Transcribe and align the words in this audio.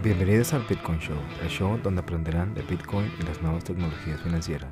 Bienvenidos 0.00 0.52
al 0.52 0.62
Bitcoin 0.62 1.00
Show, 1.00 1.16
el 1.42 1.48
show 1.48 1.76
donde 1.82 2.02
aprenderán 2.02 2.54
de 2.54 2.62
Bitcoin 2.62 3.10
y 3.18 3.24
las 3.24 3.42
nuevas 3.42 3.64
tecnologías 3.64 4.20
financieras. 4.20 4.70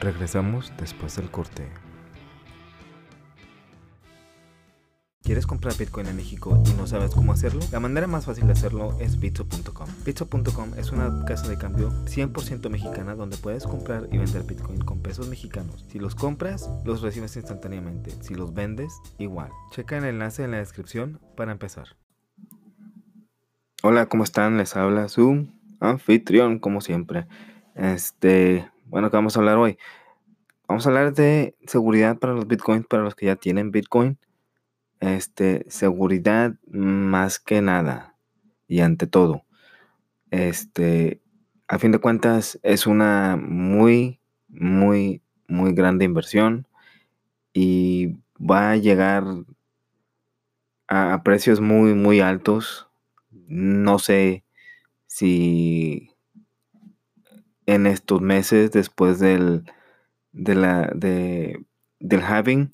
Regresamos 0.00 0.72
después 0.78 1.14
del 1.16 1.30
corte. 1.30 1.68
¿Quieres 5.22 5.46
comprar 5.46 5.76
Bitcoin 5.76 6.06
en 6.06 6.16
México 6.16 6.62
y 6.64 6.72
no 6.72 6.86
sabes 6.86 7.10
cómo 7.10 7.34
hacerlo? 7.34 7.60
La 7.70 7.80
manera 7.80 8.06
más 8.06 8.24
fácil 8.24 8.46
de 8.46 8.54
hacerlo 8.54 8.96
es 8.98 9.20
Bitso.com. 9.20 9.88
Bitso.com 10.06 10.72
es 10.78 10.90
una 10.90 11.26
casa 11.26 11.48
de 11.48 11.58
cambio 11.58 11.90
100% 12.06 12.70
mexicana 12.70 13.14
donde 13.14 13.36
puedes 13.36 13.64
comprar 13.64 14.08
y 14.10 14.16
vender 14.16 14.44
Bitcoin 14.44 14.80
con 14.80 15.02
pesos 15.02 15.28
mexicanos. 15.28 15.84
Si 15.88 15.98
los 15.98 16.14
compras, 16.14 16.70
los 16.82 17.02
recibes 17.02 17.36
instantáneamente. 17.36 18.10
Si 18.22 18.34
los 18.34 18.54
vendes, 18.54 18.94
igual. 19.18 19.50
Checa 19.72 19.98
el 19.98 20.04
enlace 20.04 20.44
en 20.44 20.52
la 20.52 20.58
descripción 20.58 21.20
para 21.36 21.52
empezar. 21.52 21.88
Hola, 23.88 24.06
¿cómo 24.06 24.24
están? 24.24 24.56
Les 24.56 24.74
habla 24.76 25.06
su 25.08 25.46
anfitrión, 25.78 26.58
como 26.58 26.80
siempre. 26.80 27.28
Este, 27.76 28.68
bueno, 28.86 29.12
¿qué 29.12 29.16
vamos 29.16 29.36
a 29.36 29.38
hablar 29.38 29.58
hoy? 29.58 29.78
Vamos 30.66 30.84
a 30.84 30.88
hablar 30.88 31.14
de 31.14 31.54
seguridad 31.68 32.18
para 32.18 32.32
los 32.32 32.48
bitcoins, 32.48 32.84
para 32.88 33.04
los 33.04 33.14
que 33.14 33.26
ya 33.26 33.36
tienen 33.36 33.70
bitcoin 33.70 34.18
este, 34.98 35.64
seguridad 35.70 36.56
más 36.66 37.38
que 37.38 37.62
nada 37.62 38.16
y 38.66 38.80
ante 38.80 39.06
todo. 39.06 39.44
Este, 40.32 41.22
a 41.68 41.78
fin 41.78 41.92
de 41.92 42.00
cuentas 42.00 42.58
es 42.64 42.88
una 42.88 43.38
muy, 43.40 44.18
muy, 44.48 45.22
muy 45.46 45.74
grande 45.74 46.04
inversión 46.04 46.66
y 47.52 48.16
va 48.36 48.72
a 48.72 48.76
llegar 48.78 49.22
a, 50.88 51.22
precios 51.22 51.60
muy, 51.60 51.94
muy 51.94 52.18
altos. 52.18 52.85
No 53.46 53.98
sé 53.98 54.44
si 55.06 56.10
en 57.66 57.86
estos 57.86 58.20
meses 58.20 58.70
después 58.70 59.18
del, 59.18 59.64
de 60.32 60.54
la, 60.54 60.90
de, 60.94 61.64
del 62.00 62.22
halving, 62.22 62.70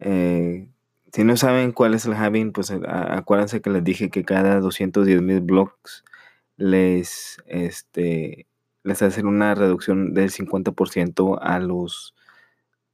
eh, 0.00 0.68
si 1.12 1.24
no 1.24 1.36
saben 1.36 1.72
cuál 1.72 1.94
es 1.94 2.04
el 2.06 2.14
halving, 2.14 2.52
pues 2.52 2.70
eh, 2.70 2.80
acuérdense 2.86 3.60
que 3.62 3.70
les 3.70 3.84
dije 3.84 4.10
que 4.10 4.24
cada 4.24 4.60
210 4.60 5.22
mil 5.22 5.40
blocks 5.40 6.04
les, 6.56 7.38
este, 7.46 8.46
les 8.82 9.02
hacen 9.02 9.26
una 9.26 9.54
reducción 9.54 10.14
del 10.14 10.30
50% 10.30 11.38
a 11.40 11.58
los, 11.58 12.14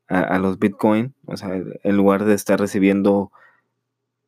a, 0.09 0.39
los 0.39 0.59
Bitcoin. 0.59 1.15
O 1.27 1.37
sea, 1.37 1.55
en 1.55 1.97
lugar 1.97 2.25
de 2.25 2.35
estar 2.35 2.61
recibiendo 2.61 3.33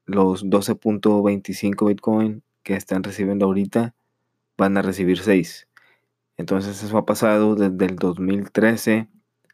los 0.06 0.44
12.25 0.44 1.88
Bitcoin 1.88 2.42
que 2.64 2.74
están 2.74 3.04
recibiendo 3.04 3.46
ahorita, 3.46 3.94
van 4.56 4.76
a 4.76 4.82
recibir 4.82 5.20
6. 5.20 5.68
Entonces 6.36 6.82
eso 6.82 6.98
ha 6.98 7.06
pasado 7.06 7.54
desde 7.54 7.86
el 7.86 7.96
2013. 7.96 9.08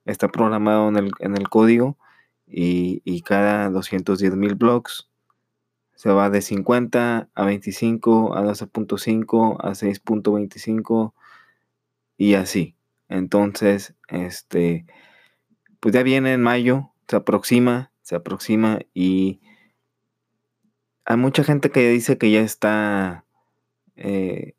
Está 0.06 0.28
programado 0.28 0.89
en 0.89 0.97
el, 0.97 1.11
en 1.19 1.36
el 1.36 1.48
código 1.50 1.98
y, 2.47 3.22
cada 3.22 3.70
210 3.70 4.34
mil 4.36 4.55
blocks 4.55 5.08
se 5.94 6.11
va 6.11 6.30
de 6.30 6.41
50 6.41 7.28
a 7.34 7.44
25 7.44 8.34
a 8.34 8.42
12.5 8.42 9.56
a 9.61 9.70
6.25 9.70 11.12
y 12.17 12.34
así. 12.34 12.74
Entonces, 13.08 13.95
este, 14.08 14.86
pues 15.78 15.95
ya 15.95 16.02
viene 16.02 16.33
en 16.33 16.42
mayo, 16.42 16.92
se 17.06 17.17
aproxima, 17.17 17.92
se 18.02 18.17
aproxima 18.17 18.78
y 18.95 19.41
hay 21.05 21.17
mucha 21.17 21.45
gente 21.45 21.70
que 21.70 21.89
dice 21.89 22.19
que 22.19 22.31
ya 22.31 22.41
está 22.41 23.25
eh, 23.97 24.55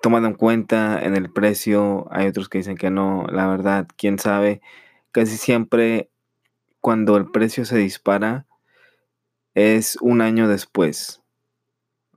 tomando 0.00 0.28
en 0.28 0.34
cuenta 0.34 1.02
en 1.02 1.16
el 1.16 1.30
precio, 1.30 2.06
hay 2.10 2.26
otros 2.26 2.48
que 2.48 2.58
dicen 2.58 2.76
que 2.76 2.90
no, 2.90 3.26
la 3.30 3.46
verdad, 3.46 3.88
quién 3.96 4.18
sabe, 4.18 4.60
casi 5.12 5.36
siempre 5.36 6.10
cuando 6.80 7.16
el 7.16 7.30
precio 7.30 7.64
se 7.64 7.78
dispara 7.78 8.46
es 9.54 9.98
un 10.00 10.20
año 10.20 10.48
después 10.48 11.20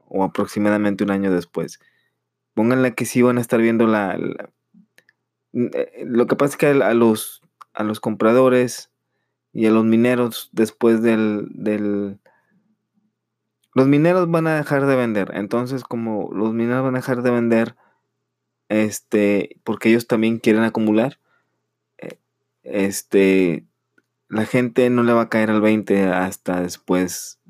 o 0.07 0.23
aproximadamente 0.23 1.03
un 1.03 1.11
año 1.11 1.33
después. 1.33 1.79
Pónganle 2.53 2.93
que 2.93 3.05
sí 3.05 3.21
van 3.21 3.37
a 3.37 3.41
estar 3.41 3.61
viendo 3.61 3.87
la... 3.87 4.17
Eh, 5.53 6.03
lo 6.05 6.27
que 6.27 6.35
pasa 6.35 6.51
es 6.51 6.57
que 6.57 6.67
a 6.67 6.93
los, 6.93 7.41
a 7.73 7.83
los 7.83 7.99
compradores 7.99 8.91
y 9.53 9.65
a 9.65 9.71
los 9.71 9.85
mineros 9.85 10.49
después 10.51 11.01
del, 11.01 11.47
del... 11.51 12.19
Los 13.73 13.87
mineros 13.87 14.29
van 14.29 14.47
a 14.47 14.55
dejar 14.55 14.85
de 14.85 14.95
vender. 14.95 15.31
Entonces 15.33 15.83
como 15.83 16.29
los 16.33 16.53
mineros 16.53 16.83
van 16.83 16.95
a 16.95 16.99
dejar 16.99 17.21
de 17.23 17.31
vender, 17.31 17.75
este, 18.69 19.57
porque 19.63 19.89
ellos 19.89 20.07
también 20.07 20.39
quieren 20.39 20.63
acumular, 20.63 21.19
eh, 21.97 22.19
este, 22.63 23.65
la 24.29 24.45
gente 24.45 24.89
no 24.89 25.03
le 25.03 25.13
va 25.13 25.23
a 25.23 25.29
caer 25.29 25.51
al 25.51 25.61
20 25.61 26.05
hasta 26.05 26.61
después 26.61 27.41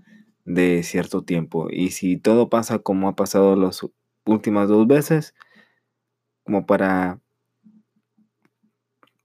de 0.45 0.83
cierto 0.83 1.23
tiempo. 1.23 1.67
Y 1.69 1.91
si 1.91 2.17
todo 2.17 2.49
pasa 2.49 2.79
como 2.79 3.07
ha 3.07 3.15
pasado 3.15 3.55
las 3.55 3.81
últimas 4.25 4.67
dos 4.69 4.87
veces, 4.87 5.35
como 6.43 6.65
para 6.65 7.19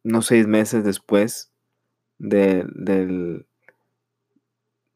no 0.04 0.22
seis 0.22 0.46
meses 0.46 0.84
después 0.84 1.52
del, 2.18 3.46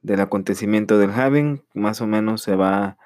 del 0.02 0.20
acontecimiento 0.20 0.98
del 0.98 1.10
halving, 1.10 1.62
más 1.74 2.00
o 2.00 2.06
menos 2.06 2.42
se 2.42 2.56
va 2.56 2.98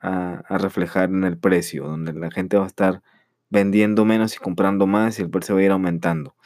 a, 0.00 0.58
reflejar 0.58 1.08
en 1.08 1.24
el 1.24 1.38
precio, 1.38 1.86
donde 1.86 2.12
la 2.12 2.30
gente 2.30 2.56
va 2.56 2.64
a 2.64 2.68
estar 2.68 3.02
vendiendo 3.50 4.04
menos 4.04 4.36
y 4.36 4.38
comprando 4.38 4.86
más 4.86 5.18
y 5.18 5.22
el 5.22 5.30
precio 5.30 5.54
va 5.54 5.60
a 5.60 5.64
ir 5.64 5.70
aumentando. 5.70 6.36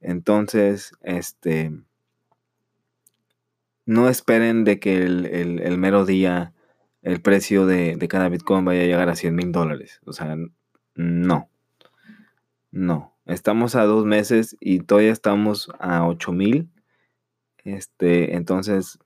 Entonces, 0.00 0.92
este 1.02 1.72
no 3.86 4.08
esperen 4.08 4.64
de 4.64 4.78
que 4.78 5.02
el, 5.02 5.78
mero 5.78 6.04
día 6.04 6.54
el 7.02 7.20
precio 7.20 7.66
de, 7.66 7.98
cada 8.08 8.28
Bitcoin 8.28 8.64
vaya 8.64 8.82
a 8.82 8.86
llegar 8.86 9.08
a 9.08 9.16
100 9.16 9.34
mil 9.34 9.52
dólares. 9.52 10.00
O 10.04 10.12
sea, 10.12 10.36
no. 10.94 11.50
No. 12.70 13.16
Estamos 13.26 13.74
a 13.74 13.84
dos 13.84 14.06
meses 14.06 14.56
y 14.60 14.80
todavía 14.80 15.12
estamos 15.12 15.70
a 15.78 16.06
8 16.06 16.32
mil. 16.32 16.70
Este, 17.64 18.36
entonces, 18.36 18.98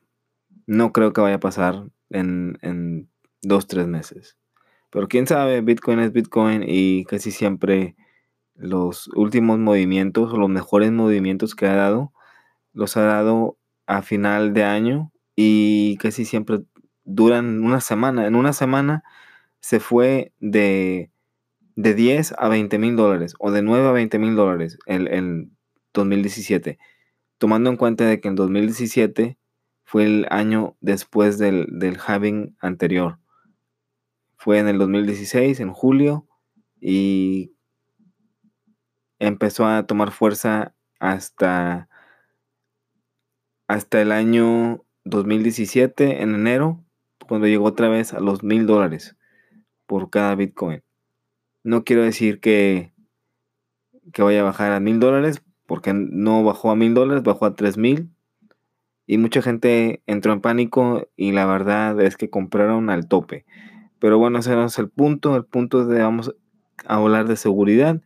no 0.66 0.92
creo 0.92 1.12
que 1.12 1.20
vaya 1.20 1.36
a 1.36 1.40
pasar 1.40 1.84
en, 2.10 2.58
en 2.62 3.08
dos, 3.42 3.66
tres 3.66 3.86
meses. 3.86 4.36
Pero 4.90 5.08
quién 5.08 5.26
sabe, 5.26 5.60
Bitcoin 5.60 5.98
es 6.00 6.12
Bitcoin 6.12 6.64
y 6.66 7.04
casi 7.04 7.30
siempre 7.30 7.96
los 8.54 9.08
últimos 9.08 9.58
movimientos 9.58 10.32
o 10.32 10.36
los 10.36 10.48
mejores 10.48 10.92
movimientos 10.92 11.54
que 11.54 11.66
ha 11.66 11.74
dado, 11.74 12.12
los 12.72 12.96
ha 12.96 13.02
dado 13.02 13.58
a 13.86 14.02
final 14.02 14.54
de 14.54 14.64
año 14.64 15.12
y 15.36 15.96
casi 15.98 16.24
siempre 16.24 16.60
duran 17.04 17.62
una 17.62 17.80
semana. 17.80 18.26
En 18.26 18.34
una 18.34 18.52
semana 18.52 19.02
se 19.60 19.80
fue 19.80 20.32
de, 20.40 21.10
de 21.76 21.94
10 21.94 22.34
a 22.38 22.48
20 22.48 22.78
mil 22.78 22.96
dólares 22.96 23.34
o 23.38 23.50
de 23.50 23.62
9 23.62 23.88
a 23.88 23.92
20 23.92 24.18
mil 24.18 24.36
dólares 24.36 24.78
en, 24.86 25.52
2017. 25.92 26.78
Tomando 27.38 27.70
en 27.70 27.76
cuenta 27.76 28.04
de 28.04 28.20
que 28.20 28.26
en 28.26 28.34
2017 28.34 29.38
fue 29.94 30.06
el 30.06 30.26
año 30.30 30.76
después 30.80 31.38
del, 31.38 31.68
del 31.70 31.98
anterior. 32.58 33.20
Fue 34.36 34.58
en 34.58 34.66
el 34.66 34.76
2016, 34.76 35.60
en 35.60 35.72
julio, 35.72 36.26
y 36.80 37.52
empezó 39.20 39.66
a 39.66 39.86
tomar 39.86 40.10
fuerza 40.10 40.74
hasta 40.98 41.88
hasta 43.68 44.02
el 44.02 44.10
año 44.10 44.84
2017, 45.04 46.22
en 46.22 46.34
enero, 46.34 46.84
cuando 47.28 47.46
llegó 47.46 47.66
otra 47.66 47.88
vez 47.88 48.14
a 48.14 48.18
los 48.18 48.42
mil 48.42 48.66
dólares 48.66 49.16
por 49.86 50.10
cada 50.10 50.34
Bitcoin. 50.34 50.82
No 51.62 51.84
quiero 51.84 52.02
decir 52.02 52.40
que, 52.40 52.92
que 54.12 54.22
vaya 54.24 54.40
a 54.40 54.44
bajar 54.44 54.72
a 54.72 54.80
mil 54.80 54.98
dólares, 54.98 55.44
porque 55.66 55.92
no 55.94 56.42
bajó 56.42 56.72
a 56.72 56.74
mil 56.74 56.94
dólares, 56.94 57.22
bajó 57.22 57.46
a 57.46 57.54
tres 57.54 57.76
mil. 57.76 58.10
Y 59.06 59.18
mucha 59.18 59.42
gente 59.42 60.02
entró 60.06 60.32
en 60.32 60.40
pánico 60.40 61.08
y 61.16 61.32
la 61.32 61.46
verdad 61.46 62.00
es 62.00 62.16
que 62.16 62.30
compraron 62.30 62.90
al 62.90 63.06
tope. 63.06 63.44
Pero 63.98 64.18
bueno, 64.18 64.38
ese 64.38 64.54
no 64.54 64.64
es 64.64 64.78
el 64.78 64.88
punto. 64.88 65.36
El 65.36 65.44
punto 65.44 65.82
es 65.82 65.88
de 65.88 66.02
vamos 66.02 66.34
a 66.86 66.96
hablar 66.96 67.26
de 67.28 67.36
seguridad. 67.36 68.02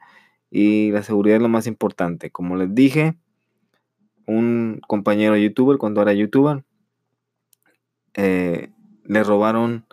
Y 0.50 0.90
la 0.92 1.02
seguridad 1.02 1.36
es 1.36 1.42
lo 1.42 1.48
más 1.48 1.66
importante. 1.66 2.30
Como 2.30 2.56
les 2.56 2.74
dije, 2.74 3.16
un 4.26 4.80
compañero 4.86 5.36
youtuber, 5.36 5.78
cuando 5.78 6.02
era 6.02 6.12
youtuber, 6.12 6.64
eh, 8.14 8.70
le 9.04 9.24
robaron 9.24 9.86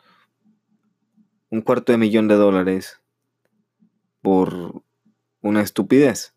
un 1.50 1.62
cuarto 1.62 1.92
de 1.92 1.98
millón 1.98 2.28
de 2.28 2.36
dólares 2.36 3.02
por 4.22 4.84
una 5.42 5.62
estupidez. 5.62 6.35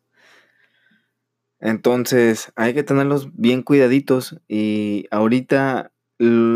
Entonces 1.60 2.52
hay 2.56 2.74
que 2.74 2.82
tenerlos 2.82 3.34
bien 3.34 3.62
cuidaditos 3.62 4.40
y 4.48 5.06
ahorita 5.10 5.92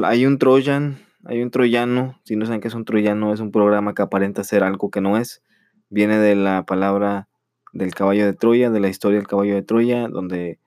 hay 0.05 0.27
un 0.27 0.39
Trojan 0.39 0.99
hay 1.25 1.43
un 1.43 1.51
troyano. 1.51 2.21
Si 2.25 2.37
no 2.37 2.47
saben 2.47 2.61
qué 2.61 2.69
es 2.69 2.75
un 2.75 2.85
troyano, 2.85 3.33
es 3.33 3.41
un 3.41 3.53
programa 3.53 3.95
que 3.95 4.03
aparenta 4.03 4.45
ser 4.45 4.65
algo 4.65 4.91
que 4.91 5.01
no 5.01 5.17
es. 5.17 5.43
Viene 5.89 6.19
de 6.19 6.35
la 6.35 6.65
palabra 6.65 7.29
del 7.73 7.95
caballo 7.95 8.27
de 8.27 8.33
Troya, 8.33 8.71
de 8.71 8.81
la 8.81 8.89
historia 8.89 9.19
del 9.19 9.29
caballo 9.29 9.55
de 9.55 9.63
Troya, 9.63 10.09
donde 10.09 10.59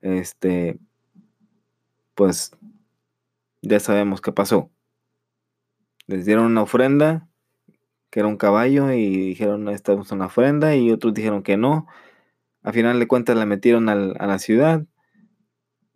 este, 0.00 0.78
pues 2.14 2.52
ya 3.62 3.80
sabemos 3.80 4.20
qué 4.20 4.32
pasó. 4.32 4.70
Les 6.06 6.24
dieron 6.26 6.46
una 6.46 6.62
ofrenda, 6.62 7.28
que 8.10 8.20
era 8.20 8.28
un 8.28 8.36
caballo, 8.36 8.92
y 8.92 9.28
dijeron, 9.28 9.68
esta 9.68 9.92
es 9.94 10.12
una 10.12 10.26
ofrenda, 10.26 10.76
y 10.76 10.90
otros 10.90 11.14
dijeron 11.14 11.42
que 11.42 11.56
no. 11.56 11.86
A 12.64 12.72
final 12.72 12.98
de 12.98 13.06
cuentas 13.06 13.36
la 13.36 13.46
metieron 13.46 13.88
a 13.88 13.94
la 13.94 14.38
ciudad. 14.38 14.84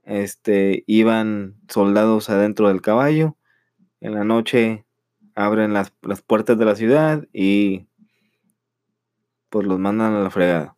Este, 0.05 0.85
iban 0.87 1.57
soldados 1.69 2.31
adentro 2.31 2.69
del 2.69 2.83
caballo. 2.83 3.37
En 4.01 4.15
la 4.15 4.23
noche 4.23 4.85
abren 5.35 5.73
las, 5.73 5.95
las 6.03 6.23
puertas 6.23 6.59
de 6.59 6.65
la 6.67 6.77
ciudad 6.77 7.27
y 7.33 7.89
pues 9.49 9.67
los 9.67 9.79
mandan 9.79 10.13
a 10.13 10.21
la 10.21 10.31
fregada. 10.31 10.77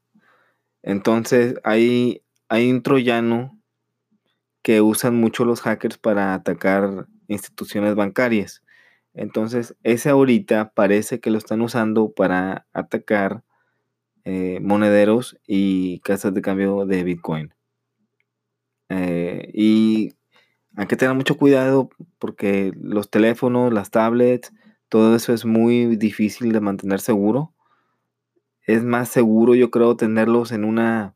Entonces 0.83 1.57
hay, 1.65 2.23
hay 2.49 2.71
un 2.71 2.83
troyano 2.83 3.61
que 4.63 4.81
usan 4.81 5.17
mucho 5.17 5.45
los 5.45 5.61
hackers 5.61 5.99
para 5.99 6.35
atacar 6.35 7.09
instituciones 7.27 7.95
bancarias. 7.97 8.63
Entonces, 9.13 9.77
ese 9.83 10.11
ahorita 10.11 10.73
parece 10.73 11.21
que 11.21 11.31
lo 11.31 11.39
están 11.39 11.63
usando 11.63 12.13
para 12.13 12.67
atacar 12.73 13.43
eh, 14.25 14.59
monederos 14.61 15.39
y 15.47 16.01
casas 16.01 16.35
de 16.35 16.43
cambio 16.43 16.87
de 16.87 17.05
Bitcoin. 17.05 17.55
Eh, 18.89 19.51
y 19.55 20.13
hay 20.77 20.87
que 20.87 20.97
tener 20.97 21.15
mucho 21.15 21.37
cuidado 21.37 21.91
porque 22.19 22.73
los 22.81 23.11
teléfonos, 23.11 23.73
las 23.73 23.91
tablets, 23.91 24.53
todo 24.89 25.15
eso 25.15 25.33
es 25.33 25.45
muy 25.45 25.97
difícil 25.97 26.53
de 26.53 26.61
mantener 26.61 27.01
seguro. 27.01 27.55
Es 28.67 28.85
más 28.85 29.09
seguro, 29.09 29.55
yo 29.55 29.71
creo, 29.71 29.97
tenerlos 29.97 30.53
en 30.53 30.65
una 30.65 31.15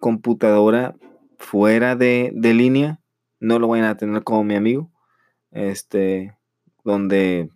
computadora 0.00 0.96
fuera 1.38 1.96
de, 1.96 2.32
línea, 2.34 3.00
no 3.40 3.58
lo 3.58 3.68
vayan 3.68 3.86
a 3.86 3.96
tener 3.96 4.24
como 4.24 4.44
mi 4.44 4.54
amigo, 4.54 4.90
este, 5.50 6.36
donde 6.84 7.50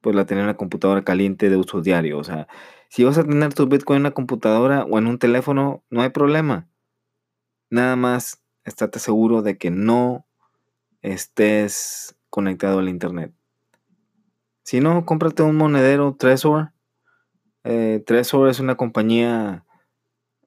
pues 0.00 0.14
la 0.14 0.24
tener 0.24 0.42
en 0.42 0.50
una 0.50 0.56
computadora 0.56 1.02
caliente 1.02 1.50
de 1.50 1.56
uso 1.56 1.80
diario. 1.80 2.18
O 2.18 2.24
sea, 2.24 2.46
si 2.88 3.04
vas 3.04 3.18
a 3.18 3.24
tener 3.24 3.54
tu 3.54 3.66
Bitcoin 3.66 3.96
en 3.96 4.02
una 4.02 4.10
computadora 4.12 4.84
o 4.84 4.98
en 4.98 5.06
un 5.06 5.18
teléfono, 5.18 5.84
no 5.90 6.02
hay 6.02 6.10
problema. 6.10 6.68
Nada 7.70 7.96
más 7.96 8.42
estate 8.64 8.98
seguro 8.98 9.42
de 9.42 9.58
que 9.58 9.70
no 9.70 10.26
estés 11.02 12.16
conectado 12.30 12.78
al 12.78 12.88
internet. 12.88 13.32
Si 14.62 14.80
no, 14.80 15.04
cómprate 15.06 15.42
un 15.42 15.56
monedero 15.56 16.16
Trezor. 16.16 16.72
Eh, 17.64 18.02
Trezor 18.04 18.48
es 18.48 18.60
una 18.60 18.76
compañía 18.76 19.64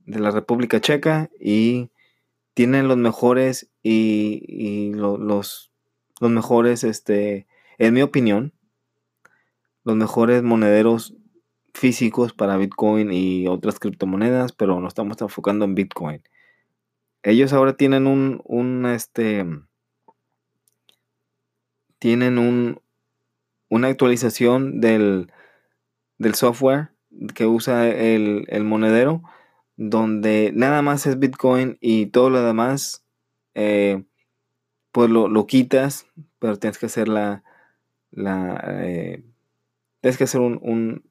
de 0.05 0.19
la 0.19 0.31
República 0.31 0.81
Checa 0.81 1.29
y 1.39 1.89
tienen 2.53 2.87
los 2.87 2.97
mejores 2.97 3.69
y, 3.81 4.91
los, 4.93 5.71
los 6.19 6.31
mejores, 6.31 6.83
este, 6.83 7.47
en 7.77 7.93
mi 7.93 8.01
opinión, 8.01 8.53
los 9.85 9.95
mejores 9.95 10.43
monederos 10.43 11.15
físicos 11.73 12.33
para 12.33 12.57
Bitcoin 12.57 13.11
y 13.11 13.47
otras 13.47 13.79
criptomonedas, 13.79 14.51
pero 14.53 14.79
nos 14.79 14.89
estamos 14.89 15.21
enfocando 15.21 15.65
en 15.65 15.75
Bitcoin. 15.75 16.21
Ellos 17.23 17.53
ahora 17.53 17.75
tienen 17.75 18.07
un, 18.07 18.41
un 18.45 18.85
este, 18.85 19.45
tienen 21.99 22.37
un, 22.37 22.81
una 23.69 23.87
actualización 23.87 24.79
del, 24.79 25.31
del 26.17 26.35
software 26.35 26.89
que 27.35 27.45
usa 27.45 27.87
el, 27.87 28.45
el 28.47 28.63
monedero 28.63 29.21
donde 29.81 30.51
nada 30.53 30.81
más 30.81 31.05
es 31.05 31.19
Bitcoin 31.19 31.77
y 31.79 32.07
todo 32.07 32.29
lo 32.29 32.43
demás, 32.43 33.05
eh, 33.53 34.03
pues 34.91 35.09
lo, 35.09 35.47
quitas, 35.47 36.05
pero 36.37 36.57
tienes 36.57 36.77
que 36.77 36.87
hacer 36.87 37.07
la, 37.07 37.43
la 38.11 38.61
eh, 38.67 39.23
tienes 40.01 40.17
que 40.17 40.25
hacer 40.25 40.41
un, 40.41 40.59
un, 40.61 41.08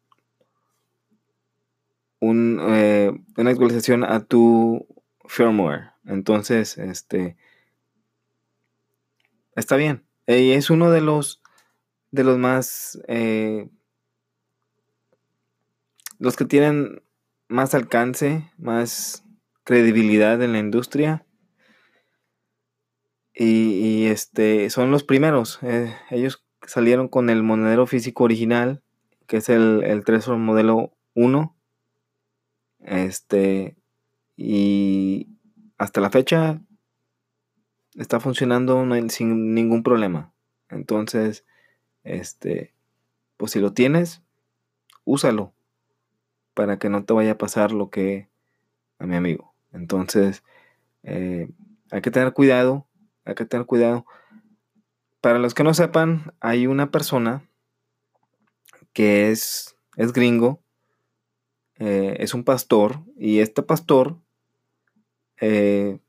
eh, 2.21 3.13
una 3.37 3.51
actualización 3.51 4.05
a 4.05 4.25
tu 4.25 4.87
firmware. 5.27 5.93
Entonces, 6.05 6.79
este, 6.79 7.37
está 9.55 9.77
bien. 9.77 10.05
Y 10.27 10.53
es 10.53 10.71
uno 10.71 10.91
de 10.91 11.01
los, 11.01 11.43
de 12.11 12.25
los 12.25 12.39
más, 12.39 13.01
los 16.19 16.37
que 16.37 16.45
tienen 16.45 17.03
más 17.49 17.75
alcance, 17.75 18.51
más 18.59 19.25
credibilidad 19.65 20.41
en 20.43 20.53
la 20.53 20.59
industria. 20.59 21.27
Y, 23.35 24.07
este 24.07 24.71
son 24.71 24.91
los 24.91 25.05
primeros. 25.05 25.59
Eh, 25.63 25.95
ellos 26.11 26.45
salieron 26.67 27.09
con 27.09 27.31
el 27.31 27.43
monedero 27.43 27.87
físico 27.87 28.25
original, 28.25 28.83
que 29.27 29.37
es 29.37 29.49
el, 29.49 29.85
el 29.85 30.05
Trezor 30.05 30.39
modelo 30.39 30.97
1. 31.15 31.55
Este. 32.81 33.77
Y 34.37 35.29
hasta 35.79 36.01
la 36.01 36.11
fecha 36.11 36.61
está 37.97 38.21
funcionando 38.21 38.85
sin 39.09 39.55
ningún 39.55 39.83
problema. 39.83 40.33
Entonces, 40.69 41.45
este, 42.05 42.75
pues 43.37 43.53
si 43.53 43.61
lo 43.61 43.73
tienes, 43.73 44.23
úsalo 45.05 45.53
para 46.55 46.79
que 46.79 46.89
no 46.89 47.05
te 47.05 47.13
vaya 47.13 47.33
a 47.33 47.39
pasar 47.39 47.73
lo 47.73 47.91
que 47.91 48.29
a 48.99 49.07
mi 49.07 49.17
amigo. 49.17 49.55
Entonces, 49.73 50.43
eh, 51.03 51.49
hay 51.91 52.01
que 52.01 52.11
tener 52.11 52.33
cuidado, 52.33 52.87
hay 53.25 53.35
que 53.35 53.45
tener 53.45 53.67
cuidado. 53.67 54.05
Para 55.21 55.39
los 55.39 55.55
que 55.55 55.65
no 55.65 55.75
sepan, 55.75 56.35
hay 56.41 56.67
una 56.67 56.91
persona 56.91 57.49
que 58.93 59.31
es, 59.31 59.77
es 59.97 60.13
gringo, 60.13 60.61
eh, 61.79 62.17
es 62.19 62.35
un 62.35 62.43
pastor, 62.45 63.01
y 63.17 63.39
este 63.39 63.63
pastor 63.63 64.19
eh, 65.41 66.01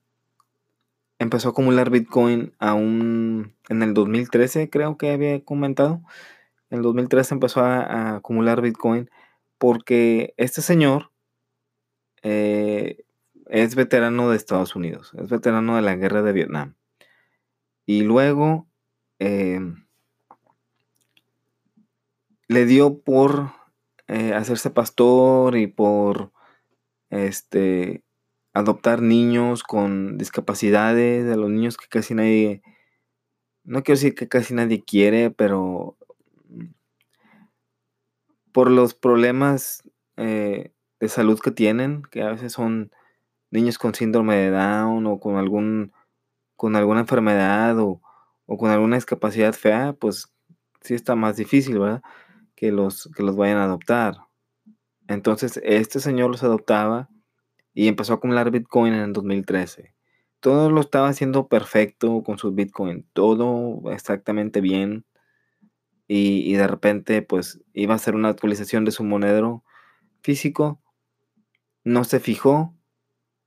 empezó 1.19 1.49
a 1.49 1.51
acumular 1.51 1.91
Bitcoin 1.91 2.53
aún 2.57 3.55
en 3.69 3.83
el 3.83 3.93
2013, 3.93 4.69
creo 4.69 4.97
que 4.97 5.11
había 5.11 5.43
comentado. 5.43 6.01
En 6.71 6.77
el 6.79 6.83
2013 6.83 7.35
empezó 7.35 7.61
a 7.61 8.15
acumular 8.15 8.61
Bitcoin 8.61 9.09
porque 9.57 10.33
este 10.37 10.61
señor 10.61 11.11
eh, 12.23 13.03
es 13.47 13.75
veterano 13.75 14.29
de 14.29 14.37
Estados 14.37 14.75
Unidos, 14.75 15.11
es 15.17 15.29
veterano 15.29 15.75
de 15.75 15.83
la 15.83 15.95
guerra 15.95 16.23
de 16.23 16.33
Vietnam. 16.33 16.75
Y 17.85 18.01
luego 18.01 18.67
le 22.49 22.65
dio 22.65 22.99
por 22.99 23.58
eh, 24.09 24.33
hacerse 24.33 24.69
pastor 24.69 25.55
y 25.55 25.67
por 25.67 26.31
este 27.09 28.03
adoptar 28.53 29.01
niños 29.01 29.63
con 29.63 30.17
discapacidades, 30.17 31.25
de 31.25 31.37
los 31.37 31.49
niños 31.49 31.77
que 31.77 31.87
casi 31.87 32.13
nadie, 32.15 32.61
no 33.63 33.83
quiero 33.83 33.97
decir 33.97 34.15
que 34.15 34.27
casi 34.27 34.53
nadie 34.53 34.83
quiere, 34.83 35.31
pero 35.31 35.97
por 38.51 38.71
los 38.71 38.93
problemas 38.95 39.83
eh, 40.17 40.73
de 40.99 41.07
salud 41.07 41.39
que 41.39 41.51
tienen, 41.51 42.01
que 42.11 42.23
a 42.23 42.31
veces 42.31 42.51
son 42.53 42.91
niños 43.51 43.77
con 43.77 43.95
síndrome 43.95 44.35
de 44.35 44.51
Down 44.51 45.05
o 45.05 45.19
con 45.19 45.37
algún 45.37 45.93
con 46.55 46.75
alguna 46.75 46.99
enfermedad 46.99 47.79
o, 47.79 48.01
con 48.45 48.69
alguna 48.69 48.97
discapacidad 48.97 49.53
fea, 49.53 49.93
pues 49.93 50.33
sí 50.81 50.93
está 50.93 51.15
más 51.15 51.37
difícil, 51.37 51.79
¿verdad? 51.79 52.01
Que 52.59 52.73
los, 52.73 53.09
que 53.15 53.23
los 53.23 53.37
vayan 53.37 53.57
a 53.57 53.63
adoptar. 53.63 54.15
Entonces, 55.07 55.61
este 55.63 56.01
señor 56.01 56.29
los 56.29 56.43
adoptaba 56.43 57.09
y 57.73 57.87
empezó 57.87 58.11
a 58.11 58.15
acumular 58.17 58.51
Bitcoin 58.51 58.93
en 58.93 58.99
el 58.99 59.13
2013. 59.13 59.95
Todo 60.41 60.69
lo 60.69 60.81
estaba 60.81 61.07
haciendo 61.07 61.47
perfecto 61.47 62.21
con 62.23 62.37
sus 62.37 62.53
Bitcoin, 62.53 63.07
todo 63.13 63.89
exactamente 63.91 64.59
bien 64.59 65.05
y, 66.11 66.53
de 66.55 66.67
repente 66.67 67.21
pues 67.21 67.61
iba 67.73 67.93
a 67.93 67.97
hacer 67.97 68.15
una 68.15 68.29
actualización 68.29 68.83
de 68.83 68.91
su 68.91 69.03
monedero 69.03 69.63
físico, 70.21 70.81
no 71.83 72.03
se 72.03 72.19
fijó, 72.19 72.75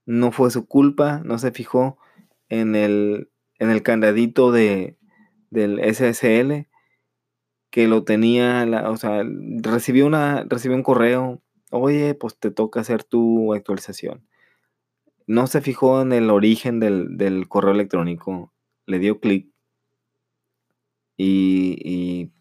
no 0.05 0.31
fue 0.31 0.49
su 0.49 0.65
culpa, 0.65 1.21
no 1.25 1.37
se 1.39 1.51
fijó 1.51 1.97
en 2.47 2.75
el, 2.75 3.29
en 3.59 3.69
el 3.69 3.83
candadito 3.83 4.51
de, 4.51 4.97
del 5.49 5.79
SSL 5.93 6.69
que 7.73 7.87
lo 7.87 8.03
tenía, 8.03 8.67
o 8.87 8.97
sea, 8.97 9.23
recibió, 9.63 10.05
una, 10.05 10.45
recibió 10.47 10.77
un 10.77 10.83
correo, 10.83 11.41
oye, 11.71 12.13
pues 12.13 12.37
te 12.37 12.51
toca 12.51 12.81
hacer 12.81 13.03
tu 13.03 13.51
actualización. 13.55 14.27
No 15.25 15.47
se 15.47 15.59
fijó 15.59 16.03
en 16.03 16.13
el 16.13 16.29
origen 16.29 16.79
del, 16.79 17.17
del 17.17 17.47
correo 17.49 17.71
electrónico, 17.71 18.53
le 18.85 18.99
dio 18.99 19.19
clic 19.19 19.49
y, 21.17 21.79
y 21.83 22.31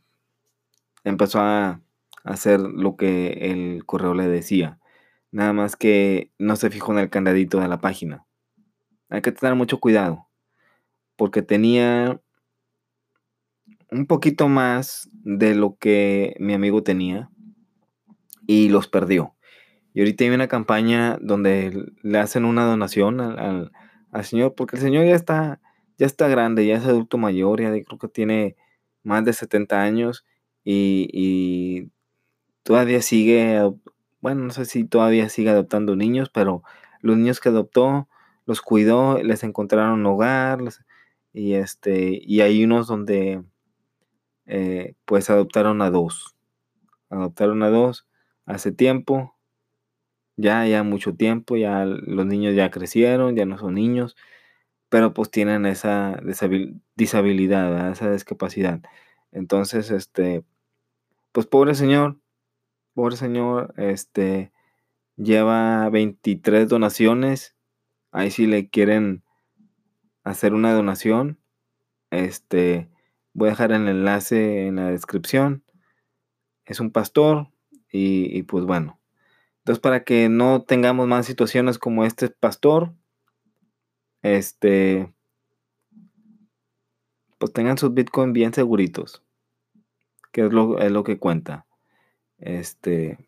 empezó 1.03 1.41
a 1.41 1.81
hacer 2.25 2.61
lo 2.61 2.97
que 2.97 3.29
el 3.51 3.87
correo 3.87 4.13
le 4.13 4.29
decía. 4.29 4.81
Nada 5.31 5.55
más 5.55 5.77
que 5.77 6.31
no 6.39 6.57
se 6.57 6.69
fijó 6.69 6.93
en 6.93 6.99
el 6.99 7.09
candadito 7.09 7.59
de 7.59 7.69
la 7.69 7.81
página. 7.81 8.27
Hay 9.09 9.23
que 9.23 9.33
tener 9.33 9.55
mucho 9.55 9.81
cuidado. 9.81 10.29
Porque 11.17 11.41
tenía 11.41 12.21
un 13.93 14.07
poquito 14.07 14.49
más 14.49 15.11
de 15.13 15.55
lo 15.55 15.77
que 15.77 16.35
mi 16.41 16.55
amigo 16.55 16.83
tenía 16.83 17.31
y 18.47 18.71
los 18.71 18.89
perdió. 18.89 19.35
Y 19.95 20.01
ahorita 20.01 20.25
hay 20.25 20.31
una 20.31 20.49
campaña 20.49 21.19
donde 21.21 21.93
le 22.03 22.19
hacen 22.19 22.47
una 22.47 22.65
donación 22.65 23.21
al, 23.21 23.71
señor, 24.23 24.55
porque 24.55 24.77
el 24.77 24.83
señor 24.83 25.05
ya 25.05 25.15
está, 25.15 25.61
ya 25.99 26.07
está 26.07 26.27
grande, 26.29 26.67
ya 26.67 26.77
es 26.77 26.87
adulto 26.87 27.19
mayor, 27.19 27.61
ya 27.61 27.71
creo 27.71 27.99
que 27.99 28.09
tiene 28.09 28.57
más 29.03 29.25
de 29.25 29.35
70 29.35 29.83
años 29.83 30.25
y, 30.65 31.09
y 31.13 31.91
todavía 32.63 33.03
sigue, 33.03 33.61
bueno, 34.21 34.45
no 34.45 34.51
sé 34.53 34.65
si 34.65 34.85
todavía 34.85 35.29
sigue 35.29 35.51
adoptando 35.51 35.97
niños, 35.97 36.31
pero 36.31 36.63
los 37.01 37.19
niños 37.19 37.41
que 37.41 37.51
adoptó 37.51 38.09
los 38.47 38.63
cuidó, 38.63 39.23
les 39.23 39.45
encontraron 39.45 40.05
hogar, 40.07 40.61
y 41.35 41.55
este, 41.55 42.21
y 42.23 42.41
hay 42.41 42.65
unos 42.65 42.87
donde 42.87 43.43
eh, 44.47 44.95
pues 45.05 45.31
adoptaron 45.31 45.83
a 45.83 45.91
dos. 45.91 46.37
Adoptaron 47.11 47.63
a 47.63 47.71
dos 47.71 48.07
hace 48.47 48.73
tiempo, 48.73 49.37
ya, 50.37 50.67
ya 50.67 50.83
mucho 50.83 51.15
tiempo, 51.15 51.57
ya 51.57 51.85
los 51.85 52.27
niños 52.27 52.55
ya 52.55 52.71
crecieron, 52.71 53.37
ya 53.37 53.47
no 53.47 53.59
son 53.59 53.75
niños, 53.75 54.17
pero 54.89 55.15
pues 55.15 55.31
tienen 55.31 55.67
esa 55.67 56.21
disabilidad, 56.97 57.91
esa 57.93 58.13
discapacidad. 58.13 58.81
Entonces, 59.33 59.91
este, 59.91 60.45
pues 61.33 61.47
pobre 61.47 61.75
señor, 61.75 62.19
pobre 62.95 63.17
señor, 63.17 63.75
este, 63.79 64.53
lleva 65.17 65.89
23 65.91 66.69
donaciones. 66.69 67.57
Ahí 68.13 68.31
si 68.31 68.47
le 68.47 68.69
quieren 68.71 69.23
hacer 70.25 70.55
una 70.55 70.73
donación, 70.75 71.39
este, 72.11 72.89
voy 73.35 73.49
a 73.49 73.51
dejar 73.51 73.73
el 73.73 73.89
enlace 73.89 74.67
en 74.67 74.77
la 74.77 74.91
descripción. 74.91 75.65
Es 76.65 76.81
un 76.81 76.91
pastor 76.91 77.49
y, 77.91 78.43
pues 78.45 78.65
bueno. 78.65 78.99
Entonces 79.59 79.81
para 79.81 80.05
que 80.05 80.29
no 80.29 80.63
tengamos 80.63 81.07
más 81.07 81.27
situaciones 81.27 81.79
como 81.79 82.05
este 82.05 82.29
pastor, 82.31 82.95
este, 84.23 85.13
pues 87.39 87.53
tengan 87.53 87.79
sus 87.79 87.95
Bitcoin 87.95 88.33
bien 88.33 88.53
seguritos, 88.55 89.23
que 90.33 90.47
es 90.47 90.53
lo, 90.53 90.79
es 90.79 90.91
lo 90.91 91.05
que 91.05 91.19
cuenta. 91.19 91.67
Este, 92.39 93.19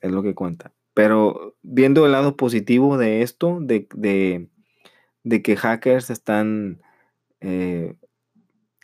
es 0.00 0.10
lo 0.10 0.22
que 0.22 0.34
cuenta. 0.34 0.72
Pero 0.94 1.56
viendo 1.62 2.04
el 2.04 2.12
lado 2.12 2.36
positivo 2.36 2.98
de 2.98 3.22
esto, 3.22 3.58
de, 3.60 3.86
que 3.86 5.56
hackers 5.56 6.10
están 6.10 6.82
eh, 7.40 7.94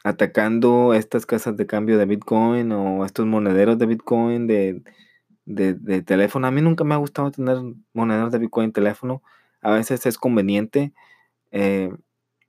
atacando 0.06 0.94
estas 0.94 1.26
casas 1.26 1.56
de 1.56 1.66
cambio 1.66 1.98
de 1.98 2.06
Bitcoin 2.06 2.70
o 2.70 3.04
estos 3.04 3.26
monederos 3.26 3.76
de 3.76 3.86
Bitcoin 3.86 4.46
de, 4.46 4.82
teléfono. 6.04 6.46
A 6.46 6.52
mí 6.52 6.62
nunca 6.62 6.84
me 6.84 6.94
ha 6.94 6.98
gustado 6.98 7.32
tener 7.32 7.56
monederos 7.92 8.30
de 8.30 8.38
Bitcoin 8.38 8.66
en 8.66 8.72
teléfono. 8.72 9.20
A 9.62 9.72
veces 9.72 10.06
es 10.06 10.16
conveniente. 10.16 10.92
Eh, 11.50 11.90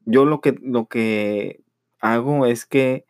yo 0.05 0.25
lo 0.25 0.39
que, 0.39 0.55
lo 0.61 0.85
que 0.85 1.63
hago 1.99 2.45
es 2.45 2.67
que 2.67 3.05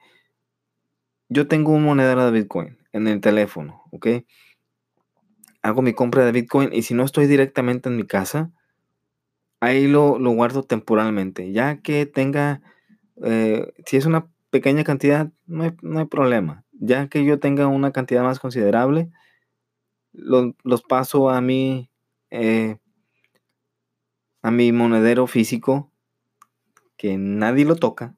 yo 1.27 1.49
tengo 1.49 1.73
un 1.73 1.83
monedero 1.83 2.25
de 2.25 2.31
Bitcoin 2.31 2.77
en 2.93 3.09
el 3.09 3.19
teléfono, 3.19 3.81
¿ok? 3.91 4.07
Hago 5.61 5.81
mi 5.81 5.91
compra 5.91 6.23
de 6.23 6.31
Bitcoin 6.31 6.69
y 6.71 6.83
si 6.83 6.93
no 6.93 7.03
estoy 7.03 7.27
directamente 7.27 7.89
en 7.89 7.97
mi 7.97 8.07
casa, 8.07 8.53
ahí 9.59 9.87
lo, 9.87 10.17
guardo 10.17 10.63
temporalmente, 10.63 11.51
ya 11.51 11.81
que 11.81 12.05
tenga, 12.05 12.61
eh, 13.21 13.73
si 13.85 13.97
es 13.97 14.05
una 14.05 14.29
pequeña 14.49 14.83
cantidad, 14.83 15.31
no 15.45 15.63
hay, 15.63 16.05
problema. 16.05 16.65
Ya 16.71 17.07
que 17.07 17.25
yo 17.25 17.39
tenga 17.39 17.67
una 17.67 17.91
cantidad 17.91 18.23
más 18.23 18.39
considerable, 18.39 19.09
los 20.13 20.81
paso 20.87 21.29
a 21.29 21.41
mi, 21.41 21.89
eh, 22.29 22.77
a 24.41 24.51
mi 24.51 24.71
monedero 24.71 25.27
físico, 25.27 25.91
que 26.97 27.17
nadie 27.17 27.65
lo 27.65 27.75
toca. 27.75 28.15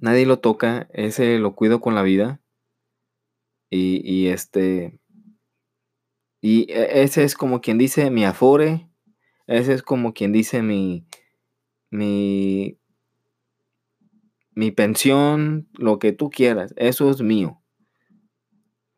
Nadie 0.00 0.26
lo 0.26 0.40
toca, 0.40 0.88
ese 0.92 1.38
lo 1.38 1.54
cuido 1.54 1.80
con 1.80 1.94
la 1.94 2.02
vida. 2.02 2.40
Y, 3.70 4.02
y 4.04 4.28
este. 4.28 4.98
Y 6.40 6.70
e, 6.72 7.02
ese 7.02 7.24
es 7.24 7.36
como 7.36 7.60
quien 7.60 7.78
dice 7.78 8.10
mi 8.10 8.24
afore. 8.24 8.88
Ese 9.46 9.74
es 9.74 9.82
como 9.82 10.12
quien 10.12 10.32
dice 10.32 10.62
mi. 10.62 11.06
Mi 11.90 12.78
mi 14.54 14.70
pensión, 14.70 15.68
lo 15.74 15.98
que 15.98 16.12
tú 16.12 16.30
quieras, 16.30 16.74
eso 16.76 17.10
es 17.10 17.22
mío. 17.22 17.62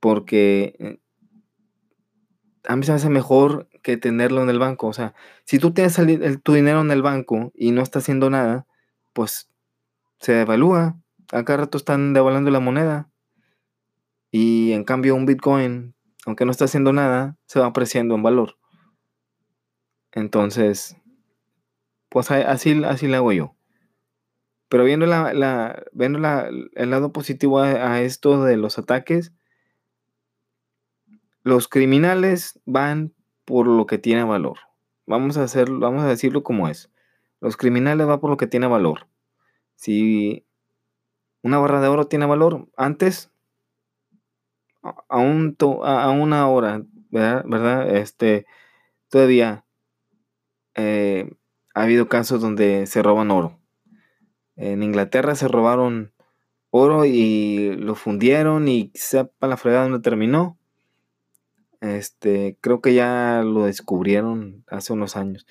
Porque 0.00 0.76
eh, 0.78 1.00
a 2.66 2.76
mí 2.76 2.84
se 2.84 2.92
hace 2.92 3.08
mejor 3.08 3.68
que 3.82 3.96
tenerlo 3.96 4.42
en 4.42 4.50
el 4.50 4.58
banco. 4.58 4.88
O 4.88 4.92
sea, 4.92 5.14
si 5.44 5.58
tú 5.58 5.72
tienes 5.72 5.98
tu 6.42 6.52
dinero 6.52 6.80
en 6.80 6.90
el 6.90 7.02
banco 7.02 7.52
y 7.54 7.70
no 7.70 7.82
está 7.82 7.98
haciendo 8.00 8.30
nada, 8.30 8.66
pues 9.12 9.50
se 10.18 10.32
devalúa. 10.32 10.98
Acá 11.32 11.56
rato 11.56 11.78
están 11.78 12.12
devaluando 12.12 12.50
la 12.50 12.60
moneda. 12.60 13.10
Y 14.30 14.72
en 14.72 14.84
cambio 14.84 15.14
un 15.14 15.26
Bitcoin, 15.26 15.94
aunque 16.26 16.44
no 16.44 16.50
está 16.50 16.64
haciendo 16.64 16.92
nada, 16.92 17.36
se 17.46 17.60
va 17.60 17.66
apreciando 17.66 18.14
en 18.14 18.22
valor. 18.22 18.56
Entonces, 20.12 20.96
pues 22.08 22.30
así, 22.30 22.82
así 22.84 23.06
le 23.06 23.16
hago 23.16 23.32
yo. 23.32 23.54
Pero 24.74 24.82
viendo, 24.82 25.06
la, 25.06 25.84
viendo 25.92 26.18
el 26.18 26.90
lado 26.90 27.12
positivo 27.12 27.60
a, 27.60 28.00
esto 28.00 28.42
de 28.42 28.56
los 28.56 28.76
ataques, 28.76 29.32
los 31.44 31.68
criminales 31.68 32.58
van 32.64 33.14
por 33.44 33.68
lo 33.68 33.86
que 33.86 33.98
tiene 33.98 34.24
valor. 34.24 34.58
Vamos 35.06 35.36
a, 35.36 35.46
vamos 35.78 36.02
a 36.02 36.08
decirlo 36.08 36.42
como 36.42 36.66
es. 36.66 36.90
Los 37.40 37.56
criminales 37.56 38.04
van 38.04 38.18
por 38.18 38.30
lo 38.30 38.36
que 38.36 38.48
tiene 38.48 38.66
valor. 38.66 39.06
Si 39.76 40.44
una 41.42 41.58
barra 41.58 41.80
de 41.80 41.86
oro 41.86 42.08
tiene 42.08 42.26
valor, 42.26 42.66
antes, 42.76 43.30
a, 44.82 45.18
un 45.18 45.56
a 45.84 46.10
una 46.10 46.48
hora, 46.48 46.82
¿verdad? 47.10 47.94
Este, 47.94 48.44
todavía 49.08 49.64
eh, 50.74 51.30
ha 51.74 51.82
habido 51.84 52.08
casos 52.08 52.40
donde 52.40 52.86
se 52.86 53.04
roban 53.04 53.30
oro. 53.30 53.60
En 54.56 54.82
Inglaterra 54.82 55.34
se 55.34 55.48
robaron 55.48 56.12
oro 56.70 57.04
y 57.04 57.76
lo 57.76 57.94
fundieron 57.94 58.68
y 58.68 58.90
sepa 58.94 59.46
la 59.46 59.56
fregada 59.56 59.84
donde 59.84 60.00
terminó. 60.00 60.58
Este, 61.80 62.56
creo 62.60 62.80
que 62.80 62.94
ya 62.94 63.42
lo 63.44 63.64
descubrieron 63.64 64.64
hace 64.68 64.92
unos 64.92 65.16
años, 65.16 65.46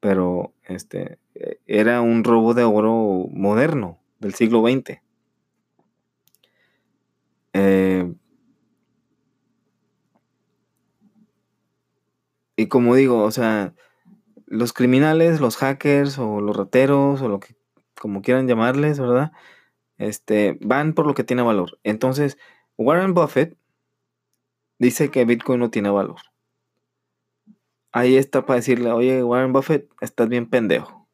pero 0.00 0.54
este 0.64 1.18
era 1.66 2.00
un 2.00 2.24
robo 2.24 2.54
de 2.54 2.64
oro 2.64 3.28
moderno 3.30 3.98
del 4.18 4.34
siglo 4.34 4.62
XX. 4.62 5.00
Eh, 7.52 8.12
y 12.56 12.66
como 12.68 12.94
digo, 12.94 13.22
o 13.22 13.30
sea, 13.30 13.74
los 14.46 14.72
criminales, 14.72 15.40
los 15.40 15.56
hackers 15.56 16.18
o 16.18 16.40
los 16.40 16.56
rateros 16.56 17.20
o 17.22 17.28
lo 17.28 17.40
que 17.40 17.56
como 18.00 18.22
quieran 18.22 18.48
llamarles, 18.48 19.00
¿verdad? 19.00 19.32
Este, 19.98 20.58
van 20.60 20.92
por 20.92 21.06
lo 21.06 21.14
que 21.14 21.24
tiene 21.24 21.42
valor. 21.42 21.78
Entonces, 21.82 22.38
Warren 22.76 23.14
Buffett 23.14 23.56
dice 24.78 25.10
que 25.10 25.24
Bitcoin 25.24 25.60
no 25.60 25.70
tiene 25.70 25.90
valor. 25.90 26.20
Ahí 27.92 28.16
está 28.16 28.44
para 28.44 28.56
decirle, 28.56 28.92
oye, 28.92 29.24
Warren 29.24 29.52
Buffett, 29.52 29.90
estás 30.00 30.28
bien 30.28 30.48
pendejo. 30.50 31.08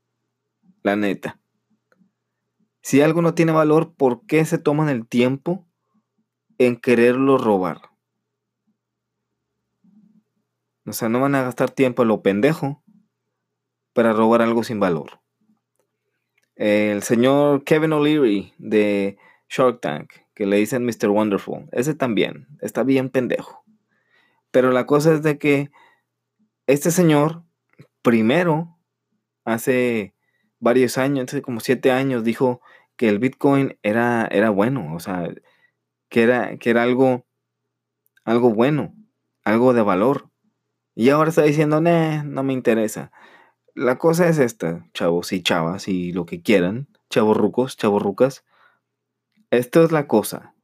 La 0.82 0.96
neta. 0.96 1.40
Si 2.80 3.00
algo 3.00 3.22
no 3.22 3.34
tiene 3.34 3.52
valor, 3.52 3.94
¿por 3.94 4.26
qué 4.26 4.44
se 4.44 4.58
toman 4.58 4.88
el 4.88 5.06
tiempo 5.06 5.68
en 6.58 6.76
quererlo 6.76 7.38
robar? 7.38 7.80
O 10.84 10.92
sea, 10.92 11.08
no 11.08 11.20
van 11.20 11.36
a 11.36 11.42
gastar 11.42 11.70
tiempo 11.70 12.02
en 12.02 12.08
lo 12.08 12.22
pendejo 12.22 12.82
para 13.92 14.12
robar 14.12 14.42
algo 14.42 14.64
sin 14.64 14.80
valor 14.80 15.21
el 16.56 17.02
señor 17.02 17.64
Kevin 17.64 17.92
O'Leary 17.92 18.54
de 18.58 19.16
Shark 19.48 19.80
Tank, 19.80 20.12
que 20.34 20.46
le 20.46 20.56
dicen 20.56 20.84
Mr. 20.84 21.08
Wonderful, 21.08 21.68
ese 21.72 21.94
también 21.94 22.46
está 22.60 22.82
bien 22.82 23.10
pendejo. 23.10 23.64
Pero 24.50 24.70
la 24.70 24.86
cosa 24.86 25.14
es 25.14 25.22
de 25.22 25.38
que 25.38 25.70
este 26.66 26.90
señor, 26.90 27.42
primero, 28.02 28.78
hace 29.44 30.14
varios 30.58 30.98
años, 30.98 31.26
hace 31.28 31.42
como 31.42 31.60
siete 31.60 31.90
años, 31.90 32.24
dijo 32.24 32.60
que 32.96 33.08
el 33.08 33.18
Bitcoin 33.18 33.78
era, 33.82 34.28
era 34.30 34.50
bueno, 34.50 34.94
o 34.94 35.00
sea, 35.00 35.28
que 36.08 36.22
era, 36.22 36.56
que 36.58 36.70
era 36.70 36.82
algo, 36.82 37.26
algo 38.24 38.52
bueno, 38.54 38.94
algo 39.44 39.72
de 39.72 39.82
valor. 39.82 40.30
Y 40.94 41.08
ahora 41.08 41.30
está 41.30 41.42
diciendo, 41.42 41.80
no 41.80 42.42
me 42.42 42.52
interesa. 42.52 43.10
La 43.74 43.96
cosa 43.96 44.28
es 44.28 44.38
esta, 44.38 44.86
chavos 44.92 45.32
y 45.32 45.42
chavas 45.42 45.88
y 45.88 46.12
lo 46.12 46.26
que 46.26 46.42
quieran, 46.42 46.88
chavos 47.08 47.36
rucos, 47.36 47.76
chavos 47.76 48.02
rucas. 48.02 48.44
Esto 49.50 49.82
es 49.82 49.92
la 49.92 50.06
cosa. 50.06 50.54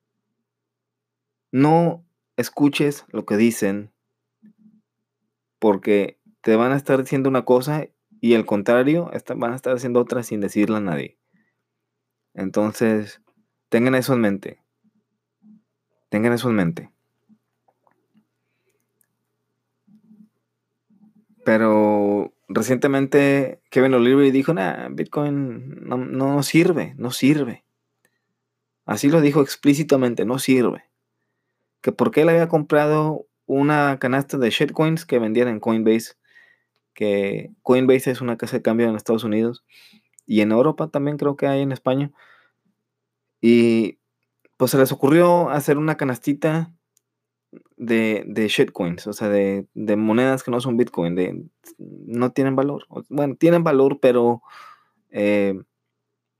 No 1.51 2.05
escuches 2.37 3.07
lo 3.09 3.25
que 3.25 3.39
dicen 3.39 3.93
porque 5.59 6.19
te 6.43 6.57
van 6.57 6.73
a 6.73 6.77
estar 6.77 7.01
diciendo 7.03 7.31
una 7.31 7.47
cosa 7.47 7.87
y 8.21 8.35
el 8.35 8.45
contrario, 8.45 9.11
van 9.37 9.53
a 9.53 9.57
estar 9.57 9.75
haciendo 9.75 10.01
otra 10.01 10.23
sin 10.23 10.41
decirle 10.41 10.77
a 10.77 10.81
nadie. 10.81 11.19
Entonces, 12.35 13.23
tengan 13.69 13.95
eso 13.95 14.13
en 14.13 14.21
mente. 14.21 14.63
Tengan 16.11 16.33
eso 16.33 16.51
en 16.51 16.57
mente. 16.57 16.91
Pero 21.45 22.35
recientemente 22.49 23.61
Kevin 23.71 23.95
O'Leary 23.95 24.31
dijo, 24.31 24.55
nah, 24.55 24.89
Bitcoin 24.89 25.87
no, 25.87 25.99
no 25.99 26.43
sirve, 26.43 26.95
no 26.97 27.11
sirve. 27.11 27.65
Así 28.87 29.09
lo 29.09 29.21
dijo 29.21 29.43
explícitamente, 29.43 30.25
no 30.25 30.39
sirve. 30.39 30.85
Que 31.83 31.93
porque 31.93 32.23
él 32.23 32.31
había 32.31 32.49
comprado 32.49 33.27
una 33.47 33.99
canasta 33.99 34.39
de 34.39 34.51
shitcoins 34.51 35.05
que 35.05 35.19
vendían 35.19 35.49
en 35.49 35.61
Coinbase, 35.61 36.15
que 36.95 37.51
Coinbase 37.63 38.11
es 38.11 38.21
una 38.21 38.37
casa 38.37 38.57
de 38.57 38.63
cambio 38.63 38.89
en 38.89 38.97
Estados 38.97 39.25
Unidos 39.25 39.65
y 40.27 40.41
en 40.41 40.53
Europa 40.53 40.89
también 40.89 41.17
creo 41.17 41.37
que 41.37 41.47
hay 41.47 41.61
en 41.61 41.73
España. 41.73 42.13
Y 43.41 43.99
pues 44.57 44.73
se 44.73 44.79
les 44.79 44.91
ocurrió 44.91 45.51
hacer 45.51 45.79
una 45.79 45.97
canastita 45.97 46.73
de, 47.77 48.25
de 48.27 48.49
shitcoins, 48.49 49.07
o 49.07 49.13
sea, 49.13 49.29
de, 49.29 49.67
monedas 49.75 50.43
que 50.43 50.51
no 50.51 50.61
son 50.61 50.77
Bitcoin, 50.77 51.15
de, 51.15 51.45
no 51.79 52.33
tienen 52.33 52.57
valor. 52.57 52.87
Bueno, 53.09 53.37
tienen 53.37 53.65
valor, 53.65 54.01
pero 54.01 54.43
eh, 55.11 55.61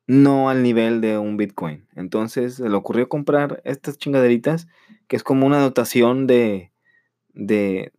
no 0.07 0.51
al 0.51 0.63
nivel 0.63 1.01
de 1.01 1.19
un 1.19 1.37
Bitcoin. 1.37 1.87
Entonces 1.95 2.57
se 2.57 2.69
le 2.69 2.77
ocurrió 2.77 3.09
comprar 3.09 3.63
estas 3.65 3.99
chingaderitas, 3.99 4.69
que 5.07 5.17
es 5.17 5.23
como 5.23 5.47
una 5.47 5.61
dotación 5.61 6.27
de, 6.27 6.73
de 7.33 7.93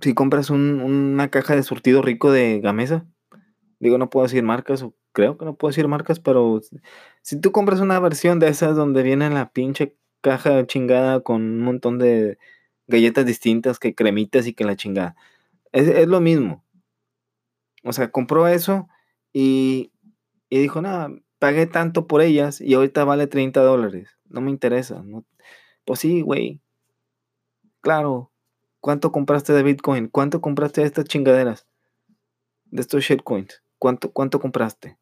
si 0.00 0.14
compras 0.14 0.50
una 0.50 1.28
caja 1.28 1.54
de 1.54 1.62
surtido 1.62 2.02
rico 2.02 2.32
de 2.32 2.60
Gamesa, 2.60 3.06
digo, 3.78 3.98
no 3.98 4.10
puedo 4.10 4.26
decir 4.26 4.42
marcas, 4.42 4.82
o 4.82 4.94
creo 5.12 5.38
que 5.38 5.44
no 5.44 5.54
puedo 5.54 5.70
decir 5.70 5.88
marcas, 5.88 6.20
pero 6.20 6.60
si 7.22 7.40
tú 7.40 7.52
compras 7.52 7.80
una 7.80 7.98
versión 8.00 8.38
de 8.40 8.48
esas 8.48 8.76
donde 8.76 9.02
viene 9.02 9.30
la 9.30 9.52
pinche 9.52 9.96
caja 10.20 10.66
chingada 10.66 11.20
con 11.20 11.42
un 11.42 11.60
montón 11.60 11.98
de 11.98 12.38
galletas 12.86 13.26
distintas, 13.26 13.78
que 13.78 13.94
cremitas 13.94 14.46
y 14.46 14.52
que 14.52 14.64
la 14.64 14.76
chingada, 14.76 15.16
es, 15.72 16.08
lo 16.08 16.20
mismo. 16.20 16.64
O 17.84 17.92
sea, 17.92 18.10
compró 18.10 18.48
eso 18.48 18.88
y, 19.32 19.92
y 20.50 20.58
dijo, 20.58 20.82
nada, 20.82 21.10
pagué 21.38 21.66
tanto 21.66 22.06
por 22.06 22.20
ellas 22.20 22.60
y 22.60 22.74
ahorita 22.74 23.04
vale 23.04 23.26
30 23.26 23.60
dólares. 23.62 24.18
No 24.28 24.40
me 24.40 24.50
interesa. 24.50 25.02
Pues 25.84 26.00
sí, 26.00 26.20
güey. 26.20 26.60
Claro. 27.80 28.30
¿Cuánto 28.80 29.12
compraste 29.12 29.52
de 29.52 29.62
Bitcoin? 29.62 30.08
¿Cuánto 30.08 30.40
compraste 30.40 30.82
de 30.82 30.86
estas 30.86 31.04
chingaderas? 31.04 31.66
De 32.66 32.80
estos 32.80 33.04
shitcoins. 33.04 33.62
¿Cuánto, 33.78 34.12
cuánto 34.12 34.40
compraste? 34.40 34.98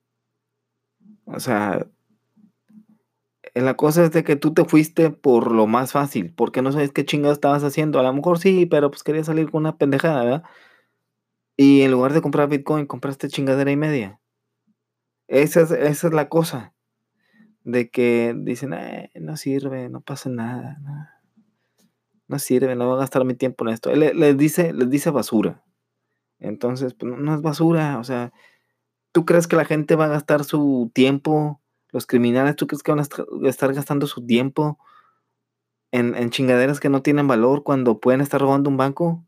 O 1.24 1.40
sea, 1.40 1.86
la 3.64 3.74
cosa 3.74 4.04
es 4.04 4.12
de 4.12 4.24
que 4.24 4.36
tú 4.36 4.52
te 4.54 4.64
fuiste 4.64 5.10
por 5.10 5.52
lo 5.52 5.66
más 5.66 5.92
fácil, 5.92 6.32
porque 6.34 6.62
no 6.62 6.72
sabes 6.72 6.92
qué 6.92 7.04
chingados 7.04 7.38
estabas 7.38 7.64
haciendo. 7.64 7.98
A 7.98 8.02
lo 8.02 8.12
mejor 8.12 8.38
sí, 8.38 8.66
pero 8.66 8.90
pues 8.90 9.02
querías 9.02 9.26
salir 9.26 9.50
con 9.50 9.62
una 9.62 9.78
pendejada, 9.78 10.24
¿verdad? 10.24 10.44
Y 11.56 11.82
en 11.82 11.90
lugar 11.90 12.12
de 12.12 12.22
comprar 12.22 12.48
Bitcoin, 12.48 12.86
compraste 12.86 13.28
chingadera 13.28 13.70
y 13.70 13.76
media. 13.76 14.20
Esa 15.28 15.62
es, 15.62 15.70
esa 15.70 16.06
es 16.08 16.12
la 16.12 16.28
cosa. 16.28 16.74
De 17.64 17.90
que 17.90 18.34
dicen, 18.36 18.72
eh, 18.74 19.10
no 19.14 19.36
sirve, 19.36 19.88
no 19.88 20.00
pasa 20.00 20.30
nada. 20.30 20.78
no 22.28 22.38
sirve, 22.38 22.76
no 22.76 22.86
voy 22.86 22.96
a 22.96 23.00
gastar 23.00 23.24
mi 23.24 23.34
tiempo 23.34 23.66
en 23.66 23.74
esto. 23.74 23.94
Les 23.94 24.36
dice, 24.36 24.72
les 24.72 24.90
dice 24.90 25.10
basura. 25.10 25.64
Entonces, 26.38 26.94
pues 26.94 27.12
no 27.18 27.34
es 27.34 27.42
basura, 27.42 27.98
o 27.98 28.04
sea, 28.04 28.32
¿tú 29.12 29.24
crees 29.24 29.48
que 29.48 29.56
la 29.56 29.64
gente 29.64 29.96
va 29.96 30.06
a 30.06 30.08
gastar 30.08 30.44
su 30.44 30.90
tiempo? 30.94 31.60
Los 31.90 32.06
criminales, 32.06 32.56
¿tú 32.56 32.66
crees 32.66 32.82
que 32.82 32.92
van 32.92 33.00
a 33.00 33.48
estar 33.48 33.72
gastando 33.72 34.06
su 34.06 34.24
tiempo 34.26 34.78
en, 35.90 36.14
en 36.14 36.30
chingaderas 36.30 36.80
que 36.80 36.90
no 36.90 37.02
tienen 37.02 37.26
valor 37.26 37.62
cuando 37.62 37.98
pueden 37.98 38.20
estar 38.20 38.40
robando 38.40 38.68
un 38.68 38.76
banco? 38.76 39.24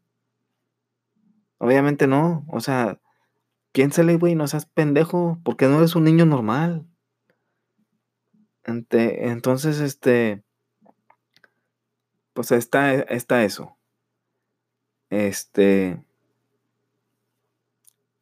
Obviamente 1.59 2.07
no, 2.07 2.45
o 2.49 2.61
sea, 2.61 3.01
piénsale, 3.73 4.17
güey, 4.17 4.35
no 4.35 4.47
seas 4.47 4.67
pendejo, 4.67 5.39
porque 5.45 5.67
no 5.67 5.79
eres 5.79 5.95
un 5.95 6.05
niño 6.05 6.27
normal. 6.27 6.87
Entonces, 8.65 9.81
este, 9.81 10.43
pues 12.33 12.53
está, 12.53 12.95
está 12.95 13.45
eso. 13.45 13.77
Este. 15.11 16.03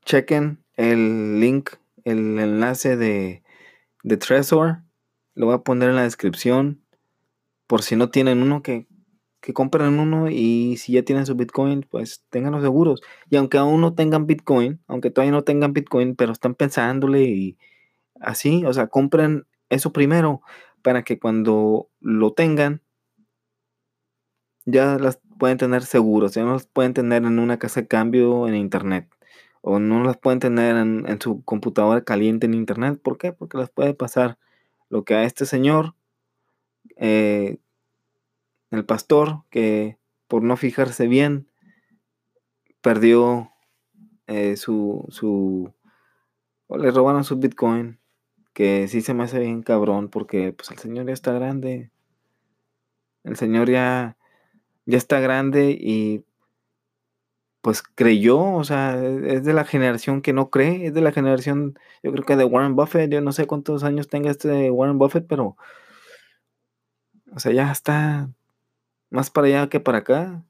Chequen 0.05 0.65
el 0.75 1.39
link, 1.39 1.71
el 2.05 2.39
enlace 2.39 2.97
de, 2.97 3.43
de 4.09 4.17
Trezor. 4.17 4.83
Lo 5.35 5.47
voy 5.47 5.55
a 5.55 5.59
poner 5.59 5.91
en 5.91 5.97
la 5.97 6.03
descripción. 6.03 6.83
Por 7.67 7.83
si 7.83 7.97
no 7.97 8.11
tienen 8.11 8.43
uno, 8.43 8.63
que, 8.63 8.89
que 9.41 9.53
compren 9.53 9.99
uno. 9.99 10.31
Y 10.31 10.77
si 10.79 10.95
ya 10.95 11.03
tienen 11.05 11.27
su 11.27 11.35
Bitcoin, 11.35 11.87
pues 11.89 12.25
tenganlos 12.31 12.63
seguros. 12.63 13.03
Y 13.31 13.37
aunque 13.37 13.59
aún 13.59 13.81
no 13.81 13.95
tengan 13.95 14.27
Bitcoin, 14.27 14.81
aunque 14.89 15.11
todavía 15.11 15.33
no 15.33 15.45
tengan 15.45 15.73
Bitcoin, 15.73 16.17
pero 16.17 16.33
están 16.33 16.55
pensándole 16.55 17.23
y 17.25 17.59
así, 18.21 18.65
o 18.65 18.73
sea, 18.73 18.89
compren 18.89 19.47
eso 19.69 19.93
primero 19.93 20.41
para 20.83 21.03
que 21.05 21.19
cuando 21.19 21.91
lo 22.01 22.33
tengan 22.33 22.83
ya 24.65 24.99
las 24.99 25.21
pueden 25.39 25.59
tener 25.59 25.83
seguros, 25.83 26.35
ya 26.35 26.45
no 26.45 26.55
las 26.55 26.67
pueden 26.67 26.95
tener 26.95 27.25
en 27.25 27.39
una 27.39 27.59
casa 27.59 27.83
de 27.83 27.89
cambio 27.89 28.49
en 28.49 28.55
internet 28.55 29.09
o 29.69 29.79
no 29.79 30.03
las 30.03 30.17
pueden 30.17 30.39
tener 30.39 30.77
en, 30.77 31.21
su 31.21 31.45
computadora 31.45 32.03
caliente 32.03 32.47
en 32.47 32.55
internet. 32.55 32.99
¿Por 33.03 33.19
qué? 33.19 33.33
Porque 33.33 33.59
las 33.59 33.69
puede 33.69 33.93
pasar 33.93 34.39
lo 34.89 35.05
que 35.05 35.15
a 35.15 35.25
este 35.25 35.45
señor, 35.45 35.95
eh, 36.97 37.59
el 38.71 38.87
pastor, 38.87 39.43
que 39.51 39.99
por 40.27 40.43
no 40.43 40.57
fijarse 40.57 41.07
bien, 41.07 41.49
perdió 42.81 43.53
eh, 44.27 44.57
su, 44.57 45.05
su, 45.11 45.75
o 46.67 46.79
le 46.79 46.91
robaron 46.91 47.25
su 47.25 47.37
Bitcoin, 47.37 47.99
que 48.55 48.89
sí 48.89 49.03
se 49.03 49.13
me 49.13 49.25
hace 49.25 49.39
bien 49.41 49.63
cabrón, 49.63 50.09
porque 50.09 50.55
pues 50.55 50.71
el 50.71 50.79
señor 50.79 51.07
ya 51.07 51.13
está 51.13 51.33
grande. 51.33 51.91
El 53.23 53.37
señor 53.37 53.69
ya 53.69 54.17
ya 54.89 54.97
está 54.97 55.21
grande 55.21 55.77
y 55.79 56.25
pues 57.69 57.83
creyó, 57.83 58.41
o 58.41 58.65
sea, 58.65 58.97
e-, 58.99 59.35
es 59.35 59.45
de 59.45 59.53
la 59.53 59.67
generación 59.67 60.23
que 60.23 60.33
no 60.33 60.49
cree, 60.49 60.87
es 60.87 60.95
de 60.95 61.03
la 61.03 61.13
generación, 61.13 61.79
yo 62.03 62.13
creo 62.13 62.25
que 62.25 62.35
de 62.37 62.45
Warren 62.45 62.77
Buffett, 62.77 63.11
yo 63.13 63.21
no 63.21 63.31
sé 63.33 63.47
cuántos 63.47 63.85
años 63.85 64.09
tenga 64.09 64.31
este 64.31 64.71
Warren 64.71 64.97
Buffett, 64.97 65.27
pero, 65.29 65.59
o 67.31 67.39
sea, 67.39 67.53
ya 67.53 67.71
está 67.71 68.31
más 69.11 69.31
para 69.31 69.49
allá 69.49 69.69
que 69.69 69.81
para 69.81 69.99
acá. 69.99 70.45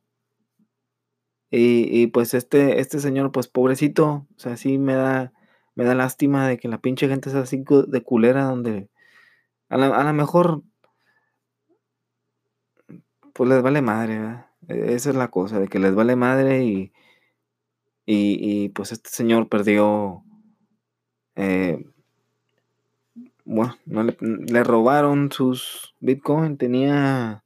Y, 1.50 2.06
pues 2.08 2.34
este, 2.34 2.78
este 2.78 3.00
señor, 3.00 3.32
pues 3.32 3.48
pobrecito, 3.48 4.28
o 4.36 4.38
sea, 4.38 4.56
sí 4.56 4.78
me 4.78 4.94
da, 4.94 5.32
me 5.74 5.84
da 5.84 5.96
lástima 5.96 6.46
de 6.46 6.58
que 6.58 6.68
la 6.68 6.78
pinche 6.80 7.08
gente 7.08 7.30
sea 7.30 7.40
así 7.40 7.64
de 7.88 8.02
culera 8.04 8.44
donde 8.44 8.90
a 9.70 9.76
lo 9.78 10.12
mejor 10.14 10.62
pues 13.32 13.50
les 13.50 13.62
vale 13.62 13.82
madre, 13.82 14.20
¿verdad? 14.20 14.46
E-, 14.68 14.94
esa 14.94 15.10
es 15.10 15.16
la 15.16 15.28
cosa, 15.28 15.58
de 15.60 15.68
que 15.68 15.80
les 15.80 15.94
vale 15.96 16.14
madre 16.16 16.64
y, 16.64 16.92
y, 18.10 18.70
pues 18.70 18.90
este 18.92 19.10
señor 19.10 19.50
perdió, 19.50 20.24
eh, 21.36 21.84
bueno, 23.44 23.76
le, 23.86 24.64
robaron 24.64 25.30
sus 25.30 25.94
Bitcoin, 26.00 26.56
tenía 26.56 27.44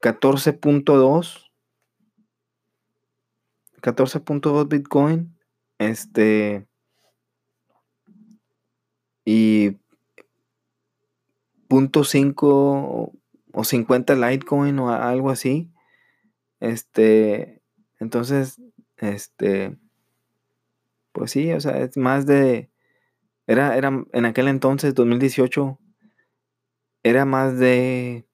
14.2, 0.00 1.50
14.2 3.82 4.68
Bitcoin, 4.68 5.36
este, 5.76 6.66
y 9.26 9.76
punto 11.68 12.00
.5 12.00 13.12
o 13.52 13.64
50 13.64 14.14
Litecoin 14.14 14.78
o 14.78 14.90
algo 14.90 15.28
así. 15.28 15.70
Este, 16.60 17.60
entonces, 17.98 18.58
este, 19.00 19.76
pues 21.12 21.30
sí, 21.32 21.52
o 21.52 21.60
sea, 21.60 21.78
es 21.78 21.96
más 21.96 22.26
de, 22.26 22.70
Era, 23.46 23.76
era 23.76 24.04
en 24.12 24.26
aquel 24.26 24.48
entonces, 24.48 24.94
2018, 24.94 25.78
era 27.02 27.24
más 27.24 27.58
de 27.58 28.26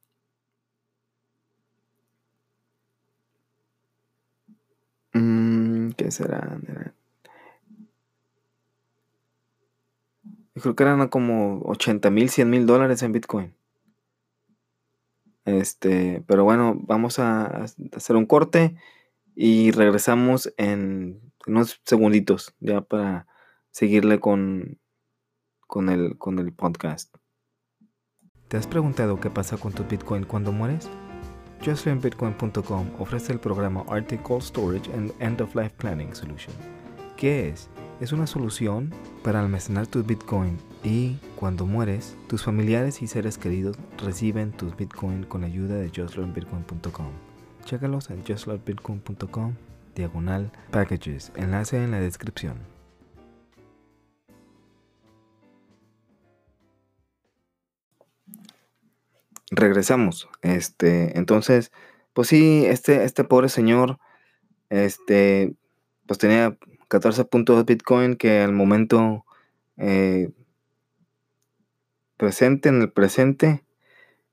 mm, 5.14 5.90
¿Qué 5.96 6.10
será? 6.10 6.60
Creo 10.54 10.74
que 10.74 10.82
eran 10.82 11.08
como 11.08 11.60
80 11.64 12.10
mil, 12.10 12.30
100 12.30 12.48
mil 12.50 12.66
dólares 12.66 13.02
en 13.02 13.12
Bitcoin. 13.12 13.54
Este, 15.44 16.24
pero 16.26 16.44
bueno, 16.44 16.76
vamos 16.76 17.18
a 17.18 17.66
hacer 17.94 18.16
un 18.16 18.26
corte 18.26 18.76
y 19.36 19.70
regresamos 19.70 20.52
en 20.56 21.20
unos 21.46 21.80
segunditos 21.84 22.54
ya 22.58 22.80
para 22.80 23.28
seguirle 23.70 24.18
con, 24.18 24.80
con, 25.66 25.90
el, 25.90 26.16
con 26.16 26.38
el 26.38 26.52
podcast. 26.52 27.14
¿Te 28.48 28.56
has 28.56 28.66
preguntado 28.66 29.20
qué 29.20 29.28
pasa 29.28 29.58
con 29.58 29.72
tu 29.72 29.84
Bitcoin 29.84 30.24
cuando 30.24 30.52
mueres? 30.52 30.88
JustLearnBitcoin.com 31.62 32.90
ofrece 32.98 33.32
el 33.32 33.40
programa 33.40 33.84
Arctic 33.88 34.22
Cold 34.22 34.42
Storage 34.42 34.90
and 34.92 35.12
End 35.20 35.40
of 35.40 35.54
Life 35.54 35.74
Planning 35.76 36.14
Solution. 36.14 36.54
¿Qué 37.16 37.48
es? 37.48 37.68
Es 38.00 38.12
una 38.12 38.26
solución 38.26 38.92
para 39.22 39.40
almacenar 39.40 39.86
tus 39.86 40.06
Bitcoin 40.06 40.58
y 40.82 41.16
cuando 41.34 41.66
mueres, 41.66 42.16
tus 42.28 42.42
familiares 42.42 43.02
y 43.02 43.06
seres 43.06 43.36
queridos 43.36 43.76
reciben 43.98 44.52
tus 44.52 44.76
Bitcoin 44.76 45.24
con 45.24 45.44
ayuda 45.44 45.76
de 45.76 45.90
JustLearnBitcoin.com. 45.90 47.25
Chécalos 47.66 48.10
en 48.10 48.24
justlearnbitcoin.com 48.24 49.56
diagonal 49.96 50.52
packages, 50.70 51.32
enlace 51.34 51.82
en 51.82 51.90
la 51.90 51.98
descripción. 51.98 52.58
Regresamos. 59.50 60.28
Este, 60.42 61.18
entonces, 61.18 61.72
pues 62.12 62.28
sí, 62.28 62.64
este, 62.66 63.02
este 63.02 63.24
pobre 63.24 63.48
señor, 63.48 63.98
este, 64.70 65.56
pues 66.06 66.20
tenía 66.20 66.56
14 66.86 67.24
puntos 67.24 67.56
de 67.56 67.74
Bitcoin 67.74 68.14
que 68.14 68.42
al 68.42 68.52
momento 68.52 69.24
eh, 69.76 70.30
presente, 72.16 72.68
en 72.68 72.82
el 72.82 72.92
presente, 72.92 73.64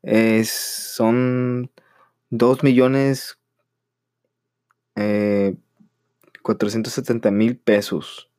es, 0.03 0.51
son 0.51 1.71
2 2.35 2.63
millones 2.63 3.37
eh, 4.95 5.55
470 6.41 7.29
mil 7.29 7.57
pesos. 7.57 8.31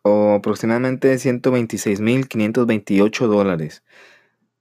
O 0.00 0.32
aproximadamente 0.32 1.18
126 1.18 2.00
mil 2.00 2.28
528 2.28 3.28
dólares. 3.28 3.84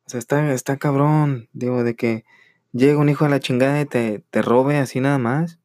O 0.05 0.09
sea, 0.09 0.19
está, 0.19 0.53
está 0.53 0.75
cabrón. 0.75 1.47
Digo, 1.53 1.85
de 1.85 1.95
que 1.95 2.25
llega 2.73 2.99
un 2.99 3.07
hijo 3.07 3.23
a 3.23 3.29
la 3.29 3.39
chingada 3.39 3.79
y 3.79 3.85
te, 3.85 4.25
te 4.29 4.41
robe 4.41 4.77
así 4.77 4.99
nada 4.99 5.19
más. 5.19 5.61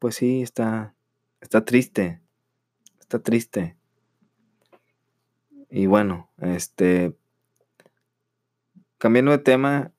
Pues 0.00 0.16
sí, 0.16 0.42
está, 0.42 0.96
está 1.40 1.64
triste. 1.64 2.20
Está 2.98 3.20
triste. 3.20 3.76
Y 5.70 5.86
bueno, 5.86 6.28
este, 6.38 7.14
cambiando 9.04 9.32
de 9.32 9.38
tema, 9.38 9.92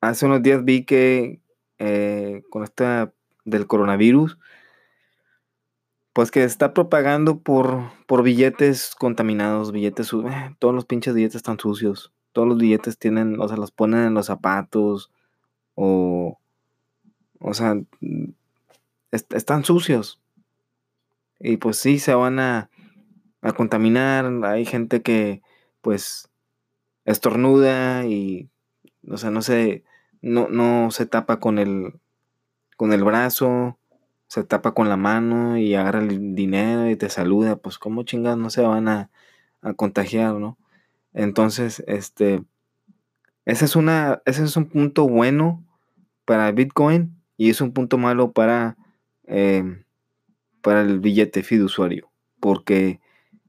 hace 0.00 0.26
unos 0.26 0.42
días 0.42 0.64
vi 0.64 0.84
que 0.84 1.40
eh, 1.78 2.42
con 2.50 2.64
esta 2.64 3.14
del 3.44 3.68
coronavirus, 3.68 4.36
pues 6.12 6.32
que 6.32 6.42
está 6.42 6.74
propagando 6.74 7.38
por, 7.38 7.92
por 8.08 8.24
billetes 8.24 8.96
contaminados, 8.96 9.70
billetes, 9.70 10.12
eh, 10.12 10.56
todos 10.58 10.74
los 10.74 10.86
pinches 10.86 11.14
billetes 11.14 11.36
están 11.36 11.60
sucios, 11.60 12.12
todos 12.32 12.48
los 12.48 12.58
billetes 12.58 12.98
tienen, 12.98 13.40
o 13.40 13.46
sea, 13.46 13.56
los 13.56 13.70
ponen 13.70 14.06
en 14.06 14.14
los 14.14 14.26
zapatos, 14.26 15.12
o, 15.76 16.40
o 17.38 17.54
sea, 17.54 17.76
están 19.12 19.64
sucios. 19.64 20.20
Y 21.38 21.58
pues 21.58 21.76
sí, 21.76 22.00
se 22.00 22.12
van 22.12 22.40
a, 22.40 22.70
a 23.40 23.52
contaminar, 23.52 24.26
hay 24.46 24.64
gente 24.64 25.00
que 25.02 25.42
pues 25.80 26.28
estornuda 27.04 28.06
y, 28.06 28.48
o 29.08 29.16
sea, 29.16 29.30
no 29.30 29.42
se, 29.42 29.84
no, 30.20 30.48
no 30.48 30.90
se 30.90 31.06
tapa 31.06 31.40
con 31.40 31.58
el, 31.58 31.94
con 32.76 32.92
el 32.92 33.04
brazo, 33.04 33.78
se 34.28 34.44
tapa 34.44 34.72
con 34.72 34.88
la 34.88 34.96
mano 34.96 35.58
y 35.58 35.74
agarra 35.74 36.00
el 36.00 36.34
dinero 36.34 36.88
y 36.88 36.96
te 36.96 37.10
saluda, 37.10 37.56
pues 37.56 37.78
cómo 37.78 38.02
chingados 38.04 38.38
no 38.38 38.50
se 38.50 38.62
van 38.62 38.88
a, 38.88 39.10
a 39.60 39.74
contagiar, 39.74 40.34
¿no? 40.34 40.58
Entonces, 41.12 41.82
este, 41.86 42.42
ese 43.44 43.64
es, 43.64 43.76
una, 43.76 44.22
ese 44.24 44.44
es 44.44 44.56
un 44.56 44.66
punto 44.66 45.08
bueno 45.08 45.64
para 46.24 46.50
Bitcoin 46.52 47.16
y 47.36 47.50
es 47.50 47.60
un 47.60 47.72
punto 47.72 47.98
malo 47.98 48.32
para, 48.32 48.76
em, 49.26 49.84
para 50.62 50.82
el 50.82 51.00
billete 51.00 51.42
fiduciario, 51.42 52.10
porque 52.40 53.00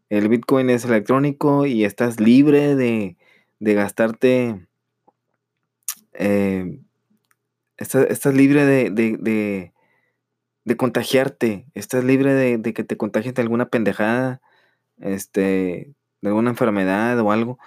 el 0.10 0.30
Bitcoin 0.30 0.70
es 0.70 0.86
electrónico 0.86 1.66
y 1.66 1.86
estás 1.86 2.20
libre 2.20 2.76
de, 2.76 3.18
de 3.64 3.74
gastarte 3.76 4.68
eh, 6.14 6.80
estás, 7.78 8.34
libre 8.34 8.66
de, 8.66 8.90
de, 10.66 10.76
contagiarte, 10.76 11.66
estás 11.74 12.04
libre 12.04 12.34
de, 12.34 12.74
que 12.74 12.84
te 12.84 12.98
contagies 12.98 13.36
de 13.36 13.42
alguna 13.42 13.70
pendejada, 13.70 14.42
este, 15.00 15.94
de 16.22 16.28
alguna 16.28 16.50
enfermedad 16.50 17.18
o 17.22 17.32
algo. 17.32 17.58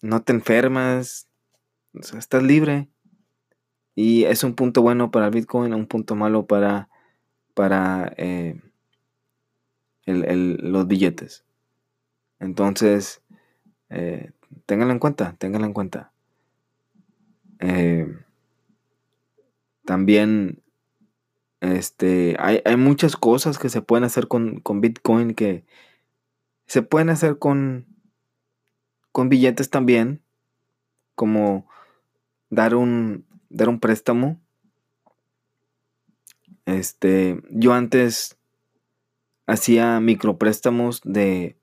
No 0.00 0.22
te 0.22 0.32
enfermas, 0.32 1.28
estás 1.94 2.42
libre. 2.42 2.88
Y 3.94 4.24
es 4.24 4.42
un 4.42 4.54
punto 4.54 4.82
bueno 4.82 5.12
para 5.12 5.26
el 5.26 5.32
Bitcoin, 5.32 5.74
un 5.74 5.86
punto 5.86 6.16
malo 6.16 6.46
para, 6.46 6.88
para 7.54 8.12
eh, 8.16 8.60
los 10.06 10.88
billetes. 10.88 11.44
Entonces, 12.40 13.22
eh, 13.90 14.32
ténganlo 14.66 14.92
en 14.92 14.98
cuenta, 14.98 15.34
ténganlo 15.38 15.66
en 15.66 15.72
cuenta. 15.72 16.12
Eh, 17.60 18.06
también 19.84 20.62
este, 21.60 22.36
hay, 22.40 22.76
muchas 22.76 23.16
cosas 23.16 23.58
que 23.58 23.68
se 23.68 23.82
pueden 23.82 24.02
hacer 24.02 24.26
con, 24.26 24.62
Bitcoin 24.80 25.34
que 25.34 25.64
se 26.66 26.82
pueden 26.82 27.08
hacer 27.08 27.38
con, 27.38 27.86
con 29.12 29.28
billetes 29.28 29.70
también, 29.70 30.22
como 31.14 31.68
dar 32.50 32.74
un, 32.74 33.24
dar 33.48 33.68
un 33.68 33.78
préstamo. 33.78 34.40
Este, 36.66 37.40
yo 37.50 37.74
antes 37.74 38.36
hacía 39.46 40.00
micropréstamos 40.00 41.00
de, 41.04 41.56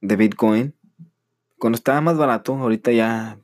de 0.00 0.16
Bitcoin. 0.16 0.74
Cuando 1.60 1.76
estaba 1.76 2.00
más 2.00 2.16
barato, 2.16 2.54
ahorita 2.56 2.90
ya 2.90 3.38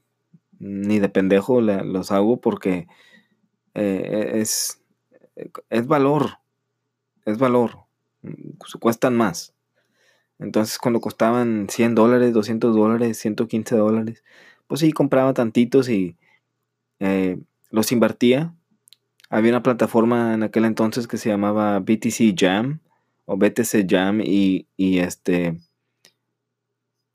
ni 0.59 0.99
de 0.99 1.09
pendejo 1.09 1.61
los 1.61 2.11
hago 2.11 2.41
porque 2.41 2.89
eh, 3.75 4.33
es, 4.37 4.83
es 5.71 5.87
valor, 5.87 6.39
es 7.27 7.39
valor, 7.39 7.85
cuestan 8.81 9.17
más. 9.17 9.55
Entonces 10.39 10.79
cuando 10.79 11.01
costaban 11.01 11.69
100 11.69 11.95
dólares, 11.95 12.33
200 12.33 12.75
dólares, 12.75 13.19
115 13.19 13.77
dólares, 13.77 14.25
pues 14.67 14.81
sí, 14.81 14.93
compraba 14.93 15.35
tantitos 15.35 15.89
y 15.89 16.17
eh, 17.01 17.39
los 17.71 17.93
invertía. 17.93 18.55
Había 19.29 19.53
una 19.53 19.63
plataforma 19.63 20.35
en 20.35 20.43
aquel 20.43 20.65
entonces 20.65 21.07
que 21.07 21.19
se 21.19 21.29
llamaba 21.29 21.81
BTC 21.81 22.35
Jam 22.35 22.81
o 23.27 23.37
BTC 23.37 23.87
Jam 23.89 24.23
y, 24.23 24.69
y 24.77 25.01
este 25.01 25.59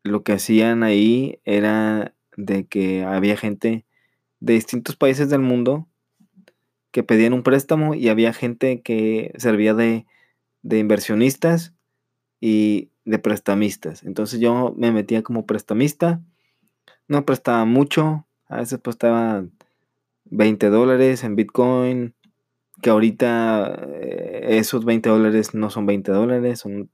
lo 0.04 0.24
que 0.24 0.34
hacían 0.34 0.84
ahí 0.84 1.40
era 1.46 2.14
de 2.38 2.66
que 2.66 3.04
había 3.04 3.38
gente 3.38 3.86
de 4.40 4.54
distintos 4.54 4.96
países 4.96 5.30
del 5.30 5.42
mundo 5.42 5.88
que 6.92 7.04
pedían 7.04 7.34
un 7.34 7.44
préstamo 7.44 7.96
y 7.96 8.10
había 8.10 8.34
gente 8.34 8.82
que 8.82 9.34
servía 9.38 9.74
de, 9.74 10.06
inversionistas 10.64 11.74
y 12.40 12.90
de 13.06 13.20
prestamistas. 13.20 14.04
Entonces 14.04 14.40
yo 14.40 14.74
me 14.78 14.92
metía 14.92 15.24
como 15.24 15.46
prestamista, 15.46 16.22
no 17.08 17.26
prestaba 17.26 17.66
mucho, 17.66 18.26
a 18.48 18.58
veces 18.58 18.80
prestaba 18.80 19.46
20 20.26 20.70
dólares 20.70 21.24
en 21.24 21.36
Bitcoin, 21.36 22.14
que 22.82 22.90
ahorita 22.90 23.88
eh, 24.02 24.58
esos 24.58 24.86
20 24.86 25.10
dólares 25.10 25.54
no 25.54 25.70
son 25.70 25.86
20 25.86 26.12
dólares, 26.12 26.60
son 26.60 26.90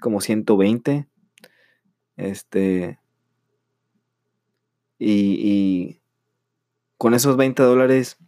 como 0.00 0.20
120. 0.20 1.06
Este, 2.20 2.98
y, 4.98 6.02
con 6.98 7.14
esos 7.14 7.38
20 7.38 7.62
dólares 7.62 8.18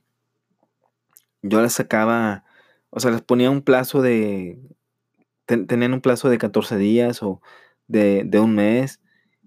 yo 1.43 1.61
le 1.61 1.69
sacaba 1.69 2.45
o 2.89 3.01
sea, 3.01 3.11
les 3.11 3.23
ponía 3.23 3.51
un 3.51 3.63
plazo 3.63 4.03
de, 4.03 4.59
tenían 5.47 5.95
un 5.95 6.03
plazo 6.03 6.29
de 6.29 6.39
14 6.39 6.77
días 6.77 7.23
o 7.23 7.41
de, 7.87 8.29
un 8.35 8.55
mes 8.55 9.01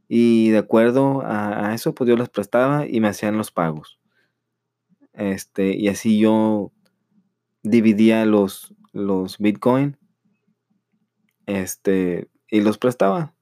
y 0.07 0.49
de 0.49 0.57
acuerdo 0.59 1.21
a, 1.23 1.73
eso, 1.75 1.93
pues 1.93 2.07
yo 2.07 2.15
les 2.15 2.29
prestaba 2.29 2.87
y 2.87 2.99
me 3.01 3.07
hacían 3.07 3.37
los 3.37 3.51
pagos. 3.51 3.99
Este, 5.13 5.75
y 5.75 5.87
así 5.89 6.19
yo 6.19 6.71
dividía 7.61 8.25
los, 8.25 8.73
los 8.93 9.37
Bitcoin 9.37 9.97
este, 11.45 12.27
y 12.49 12.61
los 12.61 12.79
prestaba. 12.79 13.34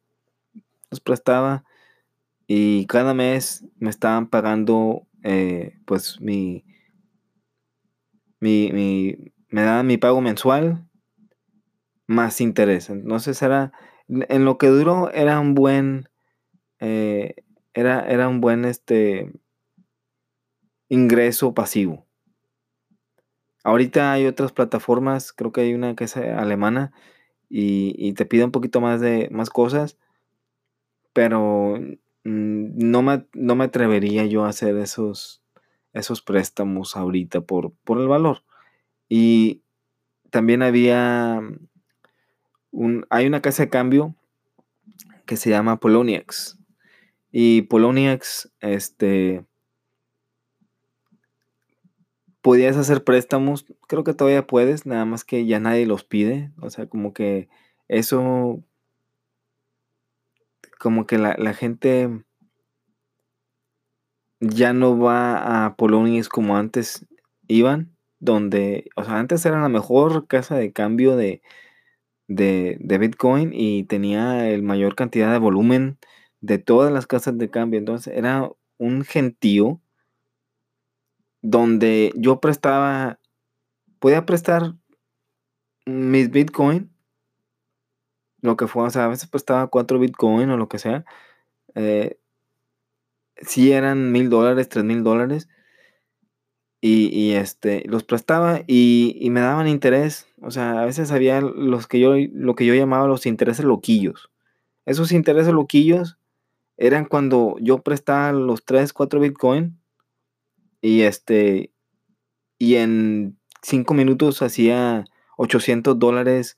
Prestaba 1.00 1.64
y 2.48 2.86
cada 2.88 3.14
mes 3.14 3.66
me 3.78 3.90
estaban 3.90 4.28
pagando 4.28 5.08
eh, 5.24 5.78
pues 5.86 6.20
mi, 6.20 6.66
mi, 8.40 8.72
mi, 8.74 9.34
me 9.50 9.64
daban 9.64 9.88
mi 9.88 9.98
pago 9.98 10.22
mensual 10.22 10.88
más 12.08 12.42
interés. 12.42 12.90
Entonces 12.90 13.42
era, 13.42 13.72
en 14.08 14.46
lo 14.46 14.58
que 14.58 14.68
duró 14.68 15.12
era 15.12 15.40
un 15.40 15.56
buen, 15.56 16.10
eh, 16.80 17.36
era, 17.74 18.02
era 18.08 18.28
un 18.28 18.42
buen 18.42 18.66
este, 18.66 19.32
ingreso 20.90 21.54
pasivo. 21.54 22.06
Ahorita 23.64 24.12
hay 24.12 24.26
otras 24.26 24.52
plataformas, 24.52 25.32
creo 25.32 25.54
que 25.54 25.62
hay 25.62 25.74
una 25.74 25.96
que 25.96 26.04
es 26.04 26.18
eh, 26.18 26.32
alemana 26.32 26.92
y, 27.50 28.14
te 28.14 28.26
pide 28.26 28.44
un 28.44 28.52
poquito 28.52 28.82
más 28.82 29.00
de 29.00 29.30
más 29.32 29.50
cosas, 29.50 29.98
pero 31.14 31.80
mm, 32.24 32.90
no 32.90 33.02
me, 33.02 33.26
no 33.34 33.56
me 33.56 33.66
atrevería 33.66 34.26
yo 34.26 34.46
a 34.46 34.50
hacer 34.50 34.78
esos, 34.78 35.42
esos 35.94 36.22
préstamos 36.22 36.96
ahorita 36.96 37.42
por, 37.42 37.72
por 37.84 38.00
el 38.00 38.08
valor. 38.08 38.44
Y 39.08 39.62
también 40.30 40.64
había 40.64 41.42
un, 42.72 43.06
hay 43.10 43.28
una 43.28 43.42
casa 43.42 43.64
de 43.64 43.70
cambio 43.70 44.16
que 45.26 45.38
se 45.38 45.50
llama 45.50 45.80
Poloniex. 45.80 46.58
Y 47.32 47.64
Poloniex, 47.64 48.52
este, 48.60 49.46
podías 52.42 52.76
hacer 52.76 53.04
préstamos, 53.04 53.66
creo 53.88 54.04
que 54.04 54.14
todavía 54.14 54.46
puedes, 54.46 54.86
nada 54.86 55.06
más 55.06 55.24
que 55.24 55.46
ya 55.46 55.60
nadie 55.60 55.86
los 55.86 56.04
pide, 56.04 56.52
o 56.62 56.70
sea, 56.70 56.88
como 56.88 57.14
que 57.14 57.48
eso, 57.88 58.62
como 60.84 61.08
que 61.08 61.18
la, 61.18 61.54
gente 61.54 62.10
ya 64.42 64.74
no 64.74 65.00
va 65.00 65.66
a 65.66 65.78
Poloniex 65.78 66.28
como 66.28 66.58
antes 66.58 67.08
iban, 67.48 67.96
donde, 68.20 68.90
o 68.98 69.06
sea, 69.06 69.18
antes 69.18 69.46
era 69.46 69.62
la 69.62 69.70
mejor 69.70 70.28
casa 70.28 70.58
de 70.58 70.74
cambio 70.74 71.16
de, 71.16 71.42
de, 72.28 72.76
de 72.82 72.98
Bitcoin 72.98 73.52
y 73.54 73.86
tenía 73.86 74.50
el 74.50 74.62
mayor 74.62 74.96
cantidad 74.96 75.32
de 75.32 75.40
volumen 75.40 75.98
de 76.42 76.58
todas 76.58 76.92
las 76.92 77.08
casas 77.08 77.38
de 77.38 77.50
cambio, 77.50 77.80
entonces 77.80 78.14
era 78.14 78.52
un 78.78 79.06
gentío 79.06 79.82
donde 81.42 82.12
yo 82.18 82.42
prestaba, 82.42 83.22
podía 84.00 84.26
prestar 84.26 84.76
mis 85.86 86.30
Bitcoin, 86.30 86.93
lo 88.44 88.58
que 88.58 88.68
fue, 88.68 88.84
o 88.84 88.90
sea, 88.90 89.06
a 89.06 89.08
veces 89.08 89.30
prestaba 89.30 89.68
4 89.68 90.00
Bitcoin 90.00 90.50
o 90.50 90.58
lo 90.58 90.68
que 90.68 90.78
sea, 90.78 91.06
eh, 91.76 92.20
si 93.38 93.72
eran 93.72 94.12
mil 94.12 94.30
dólares, 94.30 94.70
tres 94.70 94.84
mil 94.86 95.04
dólares, 95.04 95.50
y, 96.86 97.32
este, 97.32 97.84
los 97.88 98.04
prestaba 98.04 98.60
y, 98.68 99.30
me 99.32 99.40
daban 99.40 99.70
interés, 99.70 100.28
o 100.42 100.52
sea, 100.52 100.82
a 100.82 100.86
veces 100.86 101.14
había 101.14 101.40
los 101.40 101.88
que 101.88 102.02
yo, 102.02 102.16
lo 102.34 102.56
que 102.56 102.66
yo 102.66 102.76
llamaba 102.76 103.08
los 103.08 103.26
intereses 103.26 103.64
loquillos. 103.64 104.30
Esos 104.86 105.14
intereses 105.14 105.54
loquillos 105.54 106.18
eran 106.76 107.06
cuando 107.06 107.56
yo 107.62 107.82
prestaba 107.84 108.34
los 108.34 108.66
3, 108.66 108.92
4 108.92 109.22
Bitcoin 109.22 109.80
y 110.82 111.04
este, 111.04 111.72
y 112.60 112.76
en 112.76 113.38
cinco 113.62 113.94
minutos 113.94 114.42
hacía 114.42 115.06
800 115.38 115.98
dólares 115.98 116.58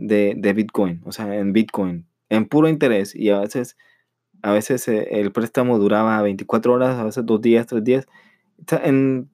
de, 0.00 0.52
Bitcoin, 0.54 1.02
o 1.04 1.12
sea, 1.12 1.36
en 1.36 1.52
Bitcoin, 1.52 2.06
en 2.28 2.46
puro 2.46 2.68
interés. 2.68 3.14
Y 3.14 3.30
a 3.30 3.40
veces, 3.40 3.76
a 4.42 4.52
veces 4.52 4.88
eh, 4.88 5.20
el 5.20 5.32
préstamo 5.32 5.78
duraba 5.78 6.20
24 6.22 6.72
horas, 6.72 6.98
a 6.98 7.04
veces 7.04 7.26
dos 7.26 7.40
días, 7.40 7.66
tres 7.66 7.84
días. 7.84 8.06
En 8.82 9.30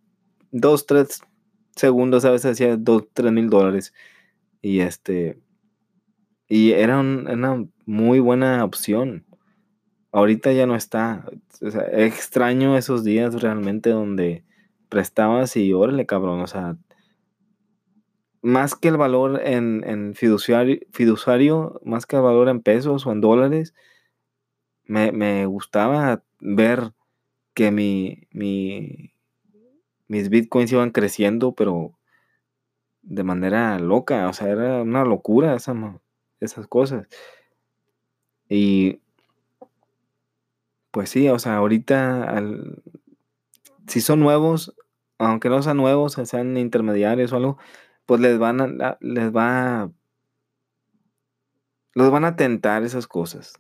dos, 0.51 0.87
tres 0.87 1.23
segundos 1.75 2.25
a 2.25 2.31
veces 2.31 2.53
hacía 2.53 2.77
dos, 2.77 3.05
tres 3.13 3.33
mil 3.33 3.49
dólares. 3.49 3.95
Y 4.63 4.81
este, 4.81 5.39
y 6.49 6.73
era 6.73 6.99
una 6.99 7.67
muy 7.87 8.21
buena 8.21 8.65
opción. 8.65 9.25
Ahorita 10.13 10.53
ya 10.53 10.67
no 10.67 10.75
está. 10.75 11.25
extraño 11.93 12.77
esos 12.77 13.05
días 13.05 13.41
realmente 13.41 13.91
donde 13.91 14.45
prestabas 14.89 15.57
y 15.57 15.73
órale, 15.73 16.07
cabrón. 16.07 16.41
O 16.41 16.47
sea, 16.47 16.77
más 18.47 18.77
que 18.77 18.87
el 18.87 18.97
valor 18.97 19.41
en, 19.43 20.15
fiduciario, 20.15 20.79
fiduciario, 20.93 21.81
más 21.85 22.07
que 22.07 22.15
el 22.15 22.23
valor 22.23 22.49
en 22.49 22.61
pesos 22.61 23.05
o 23.05 23.11
en 23.11 23.21
dólares, 23.21 23.75
me, 24.85 25.47
gustaba 25.47 26.23
ver 26.39 26.93
que 27.55 27.73
mi, 27.73 28.29
mi, 28.31 29.13
mis 30.07 30.29
bitcoins 30.29 30.71
iban 30.71 30.93
creciendo, 30.93 31.57
pero 31.57 31.99
de 33.03 33.25
manera 33.25 33.81
loca. 33.81 34.29
O 34.29 34.33
sea, 34.33 34.49
era 34.49 34.83
una 34.83 35.05
locura 35.05 35.57
esa, 35.57 35.75
esas 36.39 36.69
cosas. 36.69 37.09
Y 38.49 39.01
pues 40.93 41.11
sí, 41.11 41.29
o 41.29 41.41
sea, 41.41 41.57
ahorita 41.57 42.41
si 43.89 44.01
son 44.01 44.21
nuevos, 44.21 44.73
aunque 45.19 45.49
no 45.49 45.61
sean 45.65 45.79
nuevos, 45.79 46.13
sean 46.13 46.57
intermediarios 46.57 47.33
o 47.33 47.37
algo, 47.37 47.59
pues 48.07 48.21
les 48.21 48.39
van 48.39 48.83
a, 48.83 48.99
les 49.01 49.31
va, 49.35 49.91
los 51.95 52.11
van 52.11 52.25
a 52.25 52.37
tentar 52.37 52.83
esas 52.85 53.07
cosas. 53.07 53.55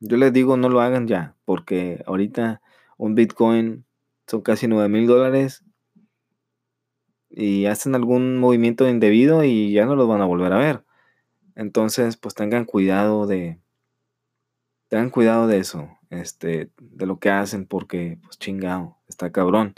Yo 0.00 0.16
les 0.16 0.32
digo, 0.32 0.56
no 0.56 0.68
lo 0.68 0.80
hagan 0.80 1.06
ya, 1.06 1.36
porque 1.44 2.02
ahorita 2.06 2.62
un 2.96 3.14
Bitcoin 3.14 3.84
son 4.26 4.42
casi 4.42 4.66
9 4.66 4.88
mil 4.88 5.06
dólares 5.06 5.64
y 7.28 7.66
hacen 7.66 7.94
algún 7.94 8.38
movimiento 8.38 8.88
indebido 8.88 9.44
y 9.44 9.72
ya 9.72 9.86
no 9.86 9.96
los 9.96 10.08
van 10.08 10.20
a 10.20 10.26
volver 10.26 10.52
a 10.52 10.58
ver. 10.58 10.84
Entonces, 11.54 12.16
pues 12.16 12.34
tengan 12.34 12.64
cuidado 12.64 13.26
de, 13.26 13.60
tengan 14.88 15.10
cuidado 15.10 15.46
de 15.46 15.58
eso 15.58 15.88
este, 16.10 16.70
de 16.80 17.06
lo 17.06 17.18
que 17.18 17.30
hacen, 17.30 17.66
porque, 17.66 18.18
pues 18.22 18.38
chingado, 18.38 18.98
está 19.08 19.30
cabrón. 19.32 19.74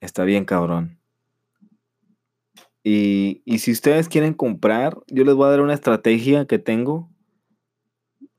Está 0.00 0.24
bien 0.24 0.44
cabrón. 0.44 1.00
Y, 2.88 3.42
si 3.58 3.72
ustedes 3.72 4.08
quieren 4.08 4.32
comprar, 4.32 4.96
yo 5.08 5.24
les 5.24 5.34
voy 5.34 5.48
a 5.48 5.50
dar 5.50 5.60
una 5.60 5.74
estrategia 5.74 6.46
que 6.46 6.60
tengo, 6.60 7.10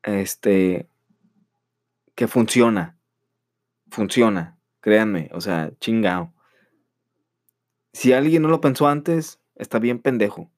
este, 0.03 0.89
que 2.15 2.29
funciona. 2.29 2.97
Funciona, 3.91 4.57
créanme, 4.79 5.29
o 5.33 5.41
sea, 5.41 5.73
chingado. 5.81 6.33
Si 7.91 8.13
alguien 8.13 8.41
no 8.41 8.47
lo 8.47 8.61
pensó 8.61 8.87
antes, 8.87 9.41
está 9.55 9.79
bien 9.79 9.99
pendejo. 9.99 10.49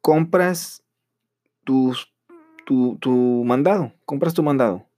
Compras 0.00 0.82
tus 1.64 2.10
tu, 2.64 3.44
mandado, 3.44 3.92
compras 4.06 4.32
tu 4.32 4.42
mandado. 4.42 4.88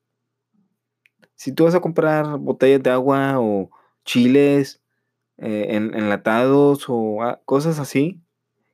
Si 1.35 1.53
tú 1.53 1.65
vas 1.65 1.75
a 1.75 1.81
comprar 1.81 2.39
botellas 2.39 2.85
de 2.85 2.91
agua 2.91 3.41
o 3.41 3.69
chiles 4.05 4.82
eh, 5.43 5.75
enlatados 5.75 6.85
o 6.89 7.19
cosas 7.45 7.79
así, 7.79 8.21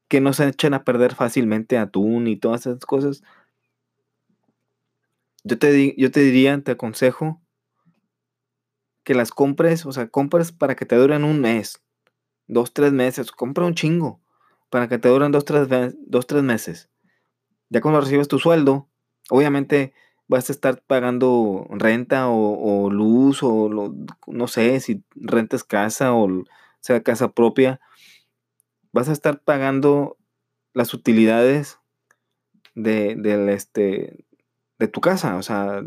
que 0.08 0.20
no 0.20 0.32
se 0.32 0.48
echen 0.48 0.74
a 0.74 0.84
perder 0.84 1.14
fácilmente 1.14 1.78
atún 1.78 2.26
y 2.26 2.36
todas 2.36 2.66
esas 2.66 2.84
cosas, 2.84 3.22
yo 5.44 5.58
te, 5.58 5.94
yo 5.96 6.10
te 6.10 6.20
diría, 6.20 6.62
te 6.62 6.72
aconsejo 6.72 7.40
que 9.02 9.14
las 9.14 9.30
compres, 9.30 9.86
o 9.86 9.92
sea, 9.92 10.08
compres 10.08 10.52
para 10.52 10.76
que 10.76 10.84
te 10.84 10.96
duren 10.96 11.24
un 11.24 11.40
mes, 11.40 11.82
dos, 12.46 12.74
tres 12.74 12.92
meses, 12.92 13.32
compra 13.32 13.64
un 13.64 13.74
chingo 13.74 14.20
para 14.68 14.88
que 14.88 14.98
te 14.98 15.08
duren 15.08 15.32
dos, 15.32 15.46
tres, 15.46 15.68
dos, 16.06 16.26
tres 16.26 16.42
meses. 16.42 16.90
Ya 17.70 17.80
cuando 17.80 18.02
recibes 18.02 18.28
tu 18.28 18.38
sueldo, 18.38 18.88
obviamente 19.30 19.94
vas 20.28 20.50
a 20.50 20.52
estar 20.52 20.82
pagando 20.86 21.66
renta 21.70 22.28
o, 22.28 22.90
luz 22.90 23.42
o 23.42 23.70
no 24.26 24.46
sé 24.46 24.78
si 24.80 25.02
rentas 25.14 25.64
casa 25.64 26.14
o 26.14 26.44
sea 26.80 27.02
casa 27.02 27.32
propia. 27.32 27.80
Vas 28.92 29.08
a 29.08 29.12
estar 29.12 29.40
pagando 29.40 30.16
las 30.74 30.94
utilidades 30.94 31.78
de, 32.74 33.16
este, 33.52 34.24
de 34.78 34.88
tu 34.88 35.00
casa, 35.00 35.36
o 35.36 35.42
sea, 35.42 35.82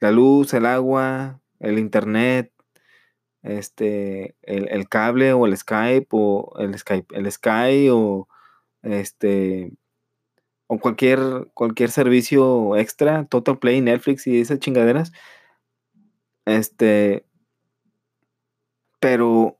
la 0.00 0.10
luz, 0.12 0.54
el 0.54 0.66
agua, 0.66 1.40
el 1.58 1.78
internet, 1.78 2.52
este, 3.42 4.36
el, 4.42 4.88
cable 4.88 5.32
o 5.32 5.46
el 5.46 5.56
Skype 5.56 6.08
o 6.10 6.52
el 6.58 6.78
Skype, 6.78 7.16
el 7.16 7.30
Sky 7.32 7.88
o 7.90 8.28
este 8.82 9.72
o 10.72 10.78
cualquier, 10.78 11.50
cualquier 11.52 11.90
servicio 11.90 12.76
extra, 12.76 13.24
Total 13.24 13.58
Play, 13.58 13.80
Netflix 13.80 14.28
y 14.28 14.40
esas 14.40 14.60
chingaderas. 14.60 15.10
Este, 16.46 17.26
pero 19.00 19.58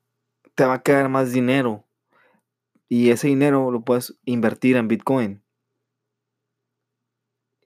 te 0.54 0.64
va 0.64 0.74
a 0.74 0.82
quedar 0.82 1.08
más 1.08 1.32
dinero 1.32 1.84
y 2.88 3.10
ese 3.10 3.26
dinero 3.26 3.72
lo 3.72 3.80
puedes 3.80 4.16
invertir 4.24 4.76
en 4.76 4.86
Bitcoin. 4.86 5.42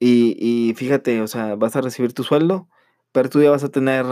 Y, 0.01 0.73
fíjate, 0.79 1.21
o 1.21 1.27
sea, 1.27 1.55
vas 1.55 1.77
a 1.77 1.83
recibir 1.83 2.15
tu 2.15 2.25
sueldo, 2.25 2.71
pero 3.13 3.29
tú 3.29 3.43
ya 3.43 3.51
vas 3.51 3.65
a 3.65 3.71
tener 3.71 4.07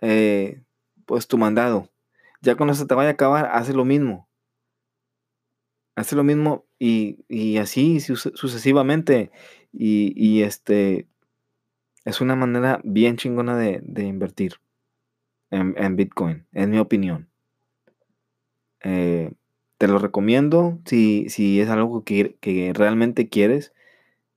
eh, 0.00 0.64
pues 1.04 1.28
tu 1.28 1.36
mandado. 1.36 1.90
Ya 2.40 2.56
cuando 2.56 2.72
se 2.72 2.86
te 2.86 2.94
vaya 2.94 3.10
a 3.10 3.12
acabar, 3.12 3.50
hace 3.52 3.74
lo 3.74 3.84
mismo. 3.84 4.29
Hace 5.96 6.16
lo 6.16 6.24
mismo 6.24 6.66
y, 6.78 7.56
así 7.58 8.00
sucesivamente. 8.00 9.30
Y, 9.72 10.42
este 10.42 11.06
es 12.04 12.20
una 12.20 12.34
manera 12.34 12.80
bien 12.84 13.16
chingona 13.16 13.56
de, 13.56 14.02
invertir 14.02 14.54
en, 15.50 15.96
Bitcoin, 15.96 16.46
en 16.52 16.70
mi 16.70 16.78
opinión. 16.78 17.28
Eh, 18.82 19.32
te 19.78 19.88
lo 19.88 19.98
recomiendo 19.98 20.78
si, 20.84 21.28
si 21.28 21.60
es 21.60 21.68
algo 21.68 22.04
que, 22.04 22.36
que, 22.40 22.72
realmente 22.74 23.28
quieres, 23.28 23.72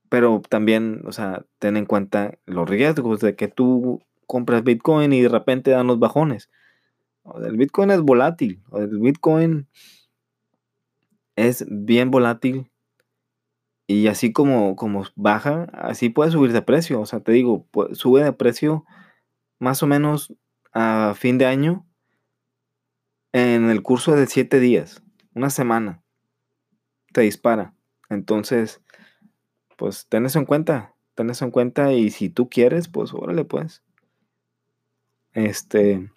pero 0.08 0.42
también, 0.48 1.02
o 1.06 1.12
sea, 1.12 1.44
ten 1.58 1.76
en 1.76 1.86
cuenta 1.86 2.38
los 2.46 2.68
riesgos 2.68 3.20
de 3.20 3.36
que 3.36 3.48
tú 3.48 4.02
compras 4.26 4.64
Bitcoin 4.64 5.12
y 5.12 5.22
de 5.22 5.28
repente 5.28 5.70
dan 5.70 5.86
los 5.86 5.98
bajones. 5.98 6.50
El 7.42 7.56
Bitcoin 7.56 7.90
es 7.90 8.00
volátil, 8.00 8.62
el 8.74 8.98
Bitcoin 8.98 9.66
es 11.36 11.64
bien 11.68 12.10
volátil 12.10 12.70
y 13.86 14.06
así 14.06 14.32
como, 14.32 14.76
como 14.76 15.04
baja, 15.14 15.64
así 15.74 16.08
puede 16.08 16.30
subir 16.30 16.52
de 16.52 16.62
precio. 16.62 17.00
O 17.00 17.06
sea, 17.06 17.20
te 17.20 17.32
digo, 17.32 17.66
sube 17.92 18.22
de 18.22 18.32
precio 18.32 18.84
más 19.58 19.82
o 19.82 19.86
menos 19.86 20.34
a 20.72 21.14
fin 21.16 21.38
de 21.38 21.46
año 21.46 21.86
en 23.32 23.68
el 23.68 23.82
curso 23.82 24.14
de 24.14 24.26
siete 24.26 24.60
días, 24.60 25.02
una 25.34 25.50
semana, 25.50 26.02
te 27.12 27.22
dispara. 27.22 27.74
Entonces, 28.08 28.80
pues 29.76 30.06
ten 30.08 30.24
eso 30.24 30.38
en 30.38 30.44
cuenta, 30.44 30.94
ten 31.14 31.30
eso 31.30 31.44
en 31.44 31.50
cuenta 31.50 31.92
y 31.92 32.10
si 32.10 32.30
tú 32.30 32.48
quieres, 32.48 32.88
pues 32.88 33.12
órale 33.12 33.44
pues. 33.44 33.82
Este, 35.32 36.10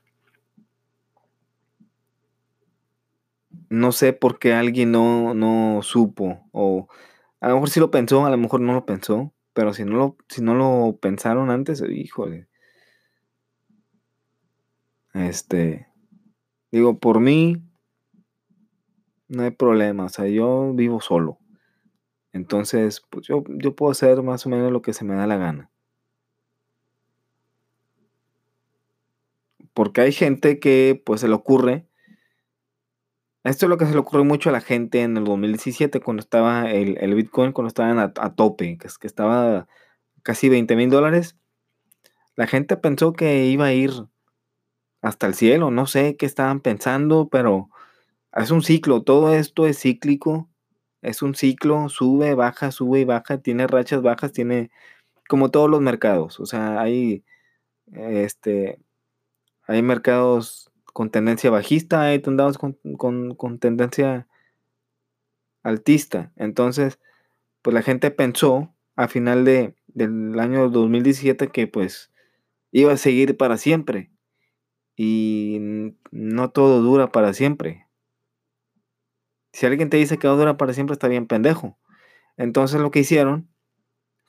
no 3.70 3.92
sé 3.92 4.14
por 4.14 4.40
qué 4.40 4.54
alguien 4.54 4.92
no, 4.92 5.34
no 5.34 5.82
supo, 5.84 6.48
o 6.52 6.88
a 7.40 7.50
lo 7.50 7.56
mejor 7.56 7.70
sí 7.70 7.80
lo 7.80 7.92
pensó, 7.92 8.26
a 8.26 8.30
lo 8.30 8.38
mejor 8.38 8.62
no 8.62 8.74
lo 8.74 8.86
pensó, 8.86 9.34
pero 9.54 9.74
si 9.74 9.86
no 9.86 9.98
lo, 9.98 10.18
si 10.30 10.42
no 10.42 10.56
lo 10.56 10.98
pensaron 11.02 11.50
antes, 11.50 11.84
híjole. 11.88 12.48
Este, 15.14 15.88
digo, 16.72 17.00
por 17.00 17.20
mí 17.20 17.62
no 19.28 19.44
hay 19.44 19.52
problema, 19.52 20.06
o 20.06 20.10
sea, 20.10 20.28
yo 20.28 20.74
vivo 20.74 21.02
solo. 21.02 21.40
Entonces, 22.34 23.02
pues 23.10 23.28
yo, 23.28 23.44
yo 23.48 23.76
puedo 23.76 23.92
hacer 23.92 24.22
más 24.22 24.46
o 24.46 24.50
menos 24.50 24.72
lo 24.72 24.82
que 24.82 24.94
se 24.94 25.04
me 25.04 25.16
da 25.16 25.28
la 25.28 25.38
gana. 25.38 25.72
Porque 29.74 30.02
hay 30.02 30.12
gente 30.12 30.60
que 30.60 31.02
pues 31.06 31.22
se 31.22 31.28
le 31.28 31.34
ocurre 31.34 31.87
esto 33.48 33.66
es 33.66 33.70
lo 33.70 33.78
que 33.78 33.86
se 33.86 33.94
le 33.94 34.00
ocurrió 34.00 34.26
mucho 34.26 34.50
a 34.50 34.54
la 34.54 34.62
gente 34.62 35.02
en 35.02 35.18
el 35.18 35.24
2017, 35.26 36.00
cuando 36.02 36.22
estaba 36.22 36.70
el, 36.72 37.16
Bitcoin, 37.16 37.52
cuando 37.52 37.68
estaban 37.68 38.00
a, 38.00 38.36
tope, 38.36 38.78
que, 38.78 38.88
que 39.00 39.08
estaba 39.08 39.68
casi 40.24 40.50
20 40.50 40.76
mil 40.76 40.90
dólares. 40.90 41.38
La 42.36 42.48
gente 42.48 42.78
pensó 42.78 43.14
que 43.14 43.46
iba 43.48 43.66
a 43.66 43.74
ir 43.74 43.92
hasta 45.02 45.28
el 45.28 45.34
cielo, 45.34 45.72
no 45.72 45.88
sé 45.88 46.18
qué 46.18 46.26
estaban 46.26 46.60
pensando, 46.62 47.30
pero 47.30 47.70
es 48.34 48.52
un 48.52 48.62
ciclo, 48.64 49.04
todo 49.04 49.34
esto 49.34 49.68
es 49.68 49.80
cíclico, 49.80 50.50
es 51.02 51.22
un 51.22 51.36
ciclo, 51.36 51.90
sube, 51.90 52.36
baja, 52.36 52.72
sube 52.72 53.02
y 53.02 53.06
baja, 53.06 53.40
tiene 53.40 53.68
rachas 53.68 54.02
bajas, 54.02 54.32
tiene 54.34 54.72
como 55.30 55.52
todos 55.52 55.70
los 55.70 55.82
mercados, 55.82 56.40
o 56.40 56.46
sea, 56.46 56.82
hay, 56.82 57.24
este, 57.94 58.80
hay 59.68 59.82
mercados 59.82 60.72
con 60.98 61.12
tendencia 61.12 61.52
bajista, 61.52 62.02
hay 62.02 62.18
tendados 62.18 62.58
con, 62.58 62.74
con, 62.98 63.60
tendencia 63.60 64.28
altista. 65.62 66.34
Entonces, 66.36 67.00
pues 67.62 67.76
la 67.76 67.84
gente 67.84 68.10
pensó 68.10 68.74
a 68.96 69.08
final 69.08 69.46
de, 69.46 69.76
del 69.86 70.40
año 70.40 70.72
2017 70.72 71.50
que 71.50 71.68
pues 71.68 72.12
iba 72.72 72.94
a 72.94 72.98
seguir 72.98 73.38
para 73.38 73.58
siempre. 73.58 74.10
Y 74.96 75.60
no 76.10 76.50
todo 76.50 76.82
dura 76.82 77.12
para 77.12 77.32
siempre. 77.34 77.86
Si 79.54 79.68
alguien 79.68 79.92
te 79.92 79.98
dice 79.98 80.18
que 80.18 80.28
va 80.28 80.34
a 80.34 80.38
durar 80.38 80.58
para 80.58 80.74
siempre, 80.74 80.94
está 80.96 81.08
bien 81.08 81.28
pendejo. 81.28 81.78
Entonces 82.38 82.82
lo 82.82 82.90
que 82.90 83.02
hicieron 83.02 83.48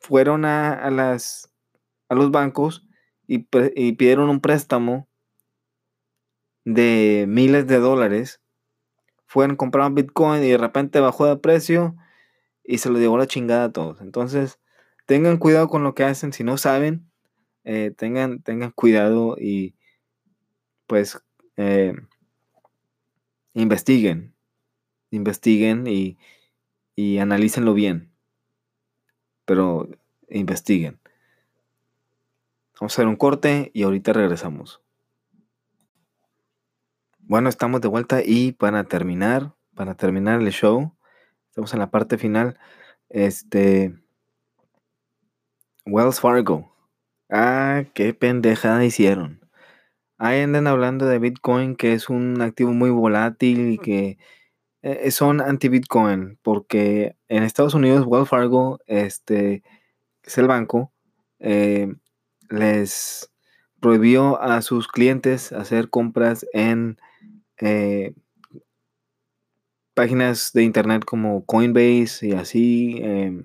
fueron 0.00 0.44
a, 0.44 0.90
las, 0.90 1.50
a 2.10 2.14
los 2.14 2.30
bancos 2.30 2.86
y, 3.26 3.48
y 3.74 3.92
pidieron 3.92 4.28
un 4.28 4.42
préstamo 4.42 5.07
de 6.74 7.24
miles 7.26 7.66
de 7.66 7.78
dólares, 7.78 8.42
fueron, 9.26 9.56
compraron 9.56 9.94
Bitcoin 9.94 10.42
y 10.42 10.48
de 10.48 10.58
repente 10.58 11.00
bajó 11.00 11.26
de 11.26 11.36
precio 11.36 11.96
y 12.62 12.78
se 12.78 12.90
lo 12.90 12.98
llevó 12.98 13.16
la 13.16 13.26
chingada 13.26 13.64
a 13.64 13.72
todos. 13.72 14.02
Entonces, 14.02 14.60
tengan 15.06 15.38
cuidado 15.38 15.68
con 15.68 15.82
lo 15.82 15.94
que 15.94 16.04
hacen. 16.04 16.34
Si 16.34 16.44
no 16.44 16.58
saben, 16.58 17.10
eh, 17.64 17.92
tengan, 17.96 18.42
tengan 18.42 18.70
cuidado 18.72 19.36
y 19.38 19.76
pues 20.86 21.22
eh, 21.56 21.94
investiguen. 23.54 24.34
Investiguen 25.10 25.86
y, 25.86 26.18
y 26.94 27.16
analícenlo 27.16 27.72
bien. 27.72 28.12
Pero 29.46 29.88
investiguen. 30.28 31.00
Vamos 32.78 32.92
a 32.92 32.94
hacer 32.94 33.06
un 33.06 33.16
corte 33.16 33.70
y 33.72 33.84
ahorita 33.84 34.12
regresamos. 34.12 34.82
Bueno, 37.28 37.50
estamos 37.50 37.82
de 37.82 37.88
vuelta 37.88 38.22
y 38.24 38.52
para 38.52 38.84
terminar, 38.84 39.52
para 39.74 39.94
terminar 39.94 40.40
el 40.40 40.50
show, 40.50 40.94
estamos 41.50 41.74
en 41.74 41.78
la 41.80 41.90
parte 41.90 42.16
final. 42.16 42.58
Este. 43.10 43.94
Wells 45.84 46.20
Fargo. 46.20 46.72
Ah, 47.28 47.84
qué 47.92 48.14
pendejada 48.14 48.82
hicieron. 48.82 49.40
Ahí 50.16 50.40
andan 50.40 50.66
hablando 50.66 51.04
de 51.04 51.18
Bitcoin, 51.18 51.76
que 51.76 51.92
es 51.92 52.08
un 52.08 52.40
activo 52.40 52.72
muy 52.72 52.88
volátil 52.88 53.72
y 53.72 53.78
que 53.78 54.16
eh, 54.80 55.10
son 55.10 55.42
anti-Bitcoin, 55.42 56.38
porque 56.42 57.14
en 57.28 57.42
Estados 57.42 57.74
Unidos, 57.74 58.06
Wells 58.06 58.30
Fargo, 58.30 58.80
este, 58.86 59.62
es 60.22 60.38
el 60.38 60.46
banco, 60.46 60.94
eh, 61.40 61.92
les 62.48 63.30
prohibió 63.80 64.40
a 64.40 64.62
sus 64.62 64.88
clientes 64.88 65.52
hacer 65.52 65.90
compras 65.90 66.46
en 66.54 66.96
eh, 67.60 68.14
páginas 69.94 70.52
de 70.52 70.62
internet 70.64 71.04
como 71.04 71.44
Coinbase 71.44 72.28
y 72.28 72.32
así, 72.32 72.98
em, 73.02 73.44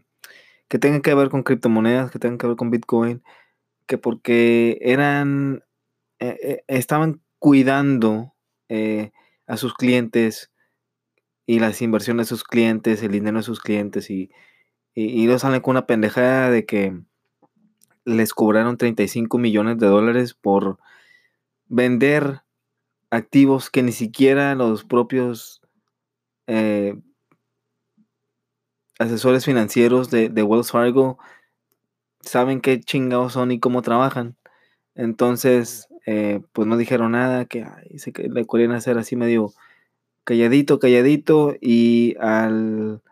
que 0.68 0.80
tengan 0.80 1.02
que 1.02 1.14
ver 1.16 1.30
con 1.30 1.44
criptomonedas, 1.44 2.12
que 2.12 2.20
tengan 2.20 2.38
que 2.38 2.48
ver 2.48 2.56
con 2.56 2.72
Bitcoin, 2.72 3.24
que 3.88 3.98
porque 3.98 4.80
eran, 4.82 5.64
eh, 6.20 6.38
eh, 6.44 6.64
estaban 6.68 7.22
cuidando 7.40 8.34
a 9.46 9.58
sus 9.58 9.76
clientes 9.76 10.52
y 11.46 11.60
las 11.60 11.82
inversiones 11.82 12.28
de 12.28 12.30
sus 12.30 12.44
clientes, 12.44 13.04
el 13.04 13.12
dinero 13.12 13.38
de 13.38 13.44
sus 13.44 13.60
clientes 13.60 14.10
y, 14.10 14.32
y, 14.96 15.32
y 15.32 15.40
salen 15.40 15.62
con 15.62 15.72
una 15.72 15.86
pendejada 15.86 16.50
de 16.50 16.66
que 16.66 17.00
les 18.06 18.34
cobraron 18.34 18.78
35 18.78 19.38
millones 19.38 19.78
de 19.78 19.88
dólares 19.88 20.34
por 20.34 20.80
vender 21.68 22.42
activos 23.14 23.70
que 23.70 23.84
ni 23.84 23.92
siquiera 23.92 24.56
los 24.56 24.84
propios 24.84 25.62
eh, 26.48 26.96
asesores 28.98 29.46
financieros 29.46 30.10
de, 30.10 30.30
Wells 30.44 30.72
Fargo 30.72 31.20
saben 32.22 32.60
qué 32.60 32.80
chingados 32.80 33.34
son 33.34 33.52
y 33.52 33.60
cómo 33.60 33.84
trabajan. 33.84 34.36
Entonces, 34.96 35.88
eh, 36.08 36.42
pues 36.54 36.68
no 36.68 36.76
dijeron 36.76 37.12
nada, 37.12 37.46
que 37.46 37.66
se, 37.98 38.12
le 38.12 38.46
querían 38.46 38.72
hacer 38.72 38.98
así 38.98 39.16
medio 39.16 39.54
calladito, 40.24 40.80
calladito, 40.80 41.56
y 41.62 42.16
al, 42.20 43.04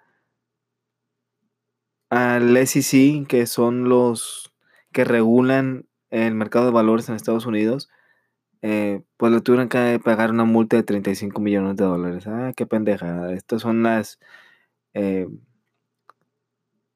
al 2.09 2.57
SEC, 2.65 3.27
que 3.27 3.45
son 3.45 3.87
los 3.87 4.51
que 4.91 5.03
regulan 5.03 5.85
el 6.09 6.33
mercado 6.33 6.65
de 6.65 6.71
valores 6.71 7.07
en 7.07 7.15
Estados 7.15 7.45
Unidos, 7.45 7.89
eh, 8.61 9.01
pues 9.17 9.31
le 9.31 9.41
tuvieron 9.41 9.69
que 9.69 9.99
pagar 10.03 10.31
una 10.31 10.45
multa 10.45 10.77
de 10.77 10.83
35 10.83 11.41
millones 11.41 11.77
de 11.77 11.85
dólares. 11.85 12.27
Ah, 12.27 12.53
qué 12.55 12.65
pendeja. 12.65 13.33
Estas 13.33 13.61
son 13.61 13.83
las... 13.83 14.19
Eh, 14.93 15.27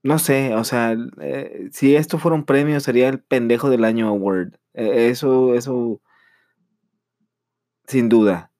no 0.03 0.19
sé, 0.19 0.53
o 0.55 0.63
sea, 0.63 0.95
eh, 1.21 1.69
si 1.71 1.95
esto 1.95 2.19
fuera 2.19 2.35
un 2.35 2.45
premio 2.45 2.79
sería 2.79 3.09
el 3.09 3.19
pendejo 3.19 3.69
del 3.69 3.83
año 3.85 4.07
award. 4.07 4.53
E, 4.73 5.09
eso, 5.09 5.55
eso, 5.55 6.01
sin 7.87 8.09
duda, 8.09 8.51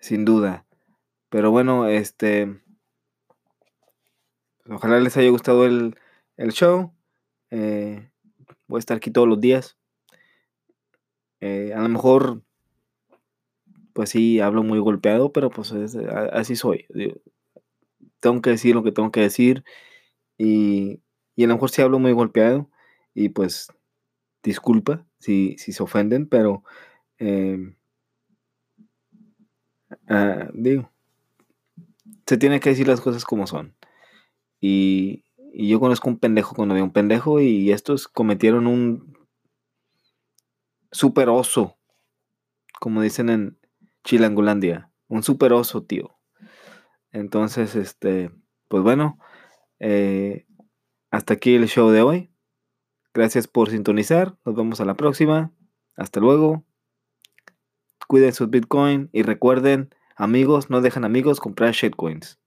sin 0.00 0.24
duda. 0.24 0.66
Pero 1.30 1.50
bueno, 1.50 1.86
este, 1.88 2.60
ojalá 4.68 5.00
les 5.00 5.16
haya 5.16 5.30
gustado 5.30 5.66
el, 5.66 5.96
el 6.36 6.52
show. 6.52 6.94
voy 7.50 8.78
a 8.78 8.78
estar 8.78 8.96
aquí 8.96 9.10
todos 9.10 9.28
los 9.28 9.40
días. 9.40 9.79
A 11.40 11.80
lo 11.80 11.88
mejor 11.88 12.42
pues 13.92 14.10
sí, 14.10 14.40
hablo 14.40 14.62
muy 14.62 14.78
golpeado, 14.78 15.32
pero 15.32 15.50
pues 15.50 15.72
así 16.32 16.56
soy. 16.56 16.86
tengo 18.20 18.40
que 18.42 18.50
decir 18.50 18.74
lo 18.74 18.82
que 18.82 18.92
tengo 18.92 19.10
que 19.10 19.20
decir 19.20 19.64
y, 20.38 21.00
y, 21.36 21.44
a 21.44 21.46
lo 21.48 21.54
mejor 21.54 21.70
sí 21.70 21.82
hablo 21.82 21.98
muy 21.98 22.12
golpeado 22.12 22.70
y 23.14 23.30
pues 23.30 23.68
disculpa 24.42 25.06
si, 25.18 25.56
si 25.58 25.72
se 25.72 25.82
ofenden, 25.82 26.26
pero 26.26 26.64
em, 27.18 27.76
ah, 30.08 30.48
digo, 30.54 30.90
se 32.26 32.38
tiene 32.38 32.60
que 32.60 32.70
decir 32.70 32.88
las 32.88 33.00
cosas 33.00 33.24
como 33.24 33.46
son. 33.46 33.74
Y, 34.60 35.24
y 35.52 35.68
yo 35.68 35.80
conozco 35.80 36.08
un 36.08 36.18
pendejo 36.18 36.54
cuando 36.54 36.74
veo 36.74 36.84
un 36.84 36.92
pendejo 36.92 37.40
y 37.40 37.72
estos 37.72 38.08
cometieron 38.08 38.66
un 38.66 39.19
super 40.90 41.28
oso, 41.28 41.76
como 42.80 43.02
dicen 43.02 43.28
en, 43.28 43.60
Chilangolandia. 44.04 44.90
Un 45.08 45.22
super 45.22 45.52
oso, 45.52 45.82
tío. 45.82 46.18
Entonces, 47.12 47.76
este, 47.76 48.30
pues 48.68 48.82
bueno, 48.82 49.18
eh, 49.78 50.46
hasta 51.10 51.34
aquí 51.34 51.54
el 51.54 51.68
show 51.68 51.90
de 51.90 52.02
hoy. 52.02 52.30
Gracias 53.12 53.48
por 53.48 53.70
sintonizar. 53.70 54.36
Nos 54.44 54.54
vemos 54.54 54.80
a 54.80 54.84
la 54.84 54.94
próxima. 54.94 55.52
Hasta 55.96 56.20
luego. 56.20 56.64
Cuiden 58.06 58.32
sus 58.32 58.50
Bitcoin 58.50 59.08
y 59.12 59.22
recuerden, 59.22 59.94
amigos, 60.16 60.70
no 60.70 60.80
dejan 60.80 61.04
amigos 61.04 61.40
comprar 61.40 61.72
shitcoins. 61.72 62.40